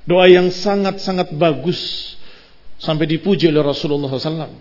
Doa 0.04 0.28
yang 0.28 0.52
sangat-sangat 0.52 1.32
bagus 1.39 2.13
sampai 2.76 3.08
dipuji 3.08 3.48
oleh 3.48 3.63
Rasulullah 3.63 4.12
SAW. 4.12 4.52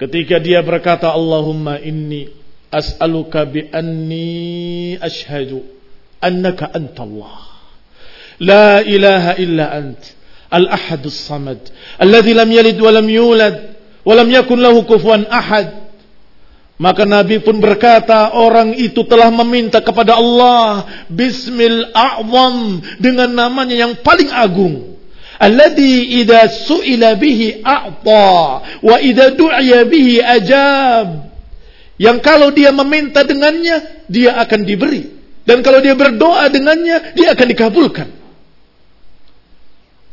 Ketika 0.00 0.40
dia 0.40 0.64
berkata, 0.64 1.12
Allahumma 1.12 1.76
inni 1.76 2.32
as'aluka 2.72 3.44
bi 3.44 3.68
anni 3.68 4.96
ashhadu 4.96 5.60
annaka 6.24 6.72
anta 6.72 7.04
Allah. 7.04 7.36
La 8.40 8.80
ilaha 8.80 9.36
illa 9.36 9.64
ant. 9.76 10.00
Al-ahadus 10.50 11.14
samad. 11.14 11.60
Alladhi 12.00 12.32
lam 12.32 12.48
yalid 12.48 12.80
wa 12.80 12.90
lam 12.90 13.06
yulad. 13.06 13.56
Wa 14.00 14.16
lam 14.16 14.28
yakun 14.32 14.56
lahu 14.56 14.88
kufuan 14.88 15.28
ahad 15.28 15.79
maka 16.80 17.04
Nabi 17.04 17.44
pun 17.44 17.60
berkata 17.60 18.32
orang 18.32 18.72
itu 18.72 19.04
telah 19.04 19.28
meminta 19.28 19.84
kepada 19.84 20.16
Allah 20.16 20.88
Bismil 21.12 21.92
A'zam 21.92 22.80
dengan 22.96 23.28
namanya 23.28 23.76
yang 23.76 24.00
paling 24.00 24.32
agung 24.32 24.96
Alladhi 25.40 26.20
idha 26.20 26.48
su'ila 26.48 27.16
bihi 27.16 27.60
a'ta 27.60 28.32
wa 28.80 28.96
idha 29.00 29.32
du'ya 29.36 29.84
bihi 29.84 30.20
ajab 30.20 31.28
yang 32.00 32.20
kalau 32.24 32.48
dia 32.52 32.72
meminta 32.72 33.24
dengannya 33.24 34.08
dia 34.08 34.40
akan 34.40 34.60
diberi 34.64 35.04
dan 35.44 35.60
kalau 35.60 35.84
dia 35.84 35.92
berdoa 35.92 36.48
dengannya 36.48 37.12
dia 37.12 37.36
akan 37.36 37.46
dikabulkan 37.52 38.20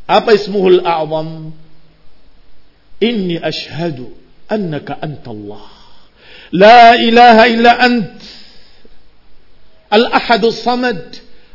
apa 0.08 0.32
ismuhul 0.32 0.80
a'zam? 0.80 1.52
Inni 3.04 3.36
ashhadu 3.36 4.16
annaka 4.48 4.96
antallah. 4.96 5.77
Ilaha 6.52 7.44
illa 7.48 7.72
ant. 7.78 8.16
Al-Ahadus 9.88 10.60
Samad 10.60 11.00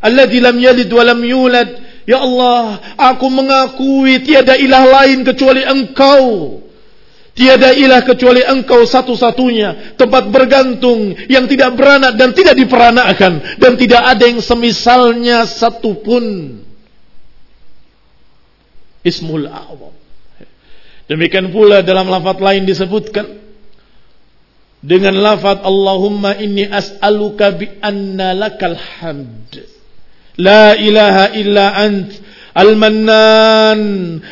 alladzi 0.04 0.40
lam 0.44 0.58
yalid 0.60 0.90
wa 0.92 1.04
lam 1.06 1.22
yulad. 1.24 1.70
Ya 2.04 2.20
Allah, 2.20 2.84
aku 3.00 3.32
mengakui 3.32 4.20
tiada 4.28 4.60
ilah 4.60 4.84
lain 4.84 5.24
kecuali 5.24 5.64
Engkau. 5.64 6.60
Tiada 7.34 7.74
ilah 7.74 8.06
kecuali 8.06 8.46
engkau 8.46 8.86
satu-satunya. 8.86 9.98
Tempat 9.98 10.30
bergantung 10.30 11.18
yang 11.26 11.50
tidak 11.50 11.74
beranak 11.74 12.14
dan 12.14 12.30
tidak 12.30 12.54
diperanakan. 12.54 13.58
Dan 13.58 13.74
tidak 13.74 14.06
ada 14.06 14.30
yang 14.30 14.38
semisalnya 14.38 15.50
satupun. 15.50 16.62
Ismul 19.02 19.50
A'wam. 19.50 19.98
Demikian 21.10 21.50
pula 21.50 21.82
dalam 21.82 22.06
lafaz 22.06 22.38
lain 22.38 22.70
disebutkan 22.70 23.26
Dengan 24.83 25.19
lafaz 25.19 25.59
Allahumma 25.67 26.38
inni 26.38 26.62
as'aluka 26.62 27.59
bi 27.59 27.67
anna 27.83 28.31
lakal 28.35 28.79
hamd. 28.79 29.59
La 30.38 30.79
ilaha 30.79 31.35
illa 31.35 31.67
ant 31.75 32.11
المنان 32.59 33.83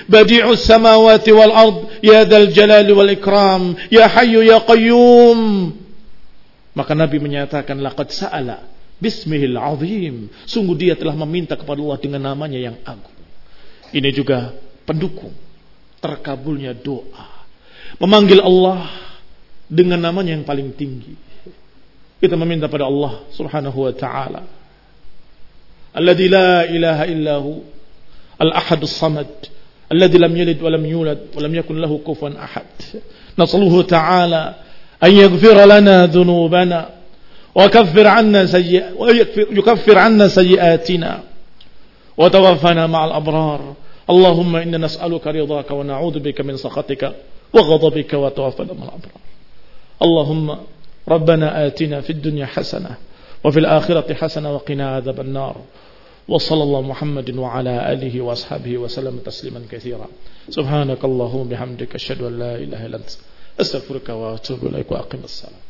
بديع 0.09 0.51
السماوات 0.51 1.27
والأرض 1.29 1.79
يا 2.03 2.25
ذا 2.27 2.39
الجلال 2.39 2.89
والإكرام 2.93 3.63
يا 3.93 4.07
حي 4.11 4.35
يا 4.35 4.59
قيوم 4.59 5.41
maka 6.77 6.93
Nabi 6.93 7.17
menyatakan 7.23 7.81
laqad 7.81 8.13
sa'ala 8.13 8.67
bismihil 9.01 9.57
azim 9.57 10.29
sungguh 10.45 10.77
dia 10.77 10.95
telah 10.99 11.17
meminta 11.17 11.57
kepada 11.57 11.81
Allah 11.81 11.99
dengan 12.03 12.21
namanya 12.35 12.59
yang 12.61 12.77
agung 12.85 13.17
ini 13.95 14.11
juga 14.13 14.53
pendukung 14.85 15.33
terkabulnya 16.03 16.77
doa 16.77 17.47
memanggil 17.97 18.45
Allah 18.45 18.91
dengan 19.71 19.99
namanya 19.99 20.35
yang 20.37 20.47
paling 20.47 20.73
tinggi 20.77 21.15
kita 22.23 22.35
meminta 22.39 22.71
pada 22.71 22.87
Allah 22.87 23.27
subhanahu 23.35 23.79
wa 23.87 23.93
ta'ala 23.93 24.43
alladzi 25.95 26.27
la 26.31 26.65
ilaha 26.69 27.05
illahu 27.07 27.51
الأحد 28.37 28.83
الصمد 28.83 29.27
الذي 29.93 30.19
لم 30.19 30.37
يلد 30.37 30.63
ولم 30.63 30.87
يولد 30.87 31.21
ولم 31.37 31.55
يكن 31.55 31.77
له 31.81 32.01
كفوا 32.07 32.31
أحد 32.45 32.69
نصله 33.39 33.83
تعالى 33.83 34.55
أن 35.05 35.13
يغفر 35.13 35.65
لنا 35.65 36.07
ذنوبنا 36.07 36.89
وكفر 37.55 38.07
عنا 38.07 38.47
سيئ 38.47 38.85
ويكفر 38.99 39.99
عنا 39.99 40.29
سيئاتنا 40.29 41.21
وتوفنا 42.17 42.87
مع 42.87 43.05
الأبرار 43.05 43.75
اللهم 44.11 44.57
إنا 44.57 44.79
نسألك 44.79 45.27
رضاك 45.27 45.71
ونعوذ 45.71 46.19
بك 46.19 46.41
من 46.41 46.57
سخطك 46.57 47.13
وغضبك 47.53 48.13
وتوفنا 48.15 48.73
مع 48.73 48.85
الأبرار 48.85 49.20
اللهم 50.04 50.58
ربنا 51.08 51.68
آتنا 51.68 52.02
في 52.02 52.10
الدنيا 52.10 52.46
حسنة 52.46 52.96
وفي 53.44 53.60
الآخرة 53.60 54.14
حسنة 54.14 54.54
وقنا 54.54 54.96
عذاب 54.96 55.20
النار. 55.20 55.56
وصلى 56.28 56.64
الله 56.64 56.82
محمد 56.82 57.38
وعلى 57.38 57.94
آله 57.94 58.22
وأصحابه 58.22 58.78
وسلم 58.78 59.18
تسليما 59.26 59.62
كثيرا. 59.72 60.08
سبحانك 60.50 61.06
اللهم 61.06 61.44
بحمدك 61.50 61.96
أشهد 61.96 62.22
أن 62.22 62.40
لا 62.40 62.56
إله 62.56 62.86
إلا 62.86 62.98
أنت. 62.98 63.12
أستغفرك 63.62 64.10
وأتوب 64.10 64.60
إليك 64.66 64.92
وأقم 64.92 65.20
الصلاة. 65.24 65.61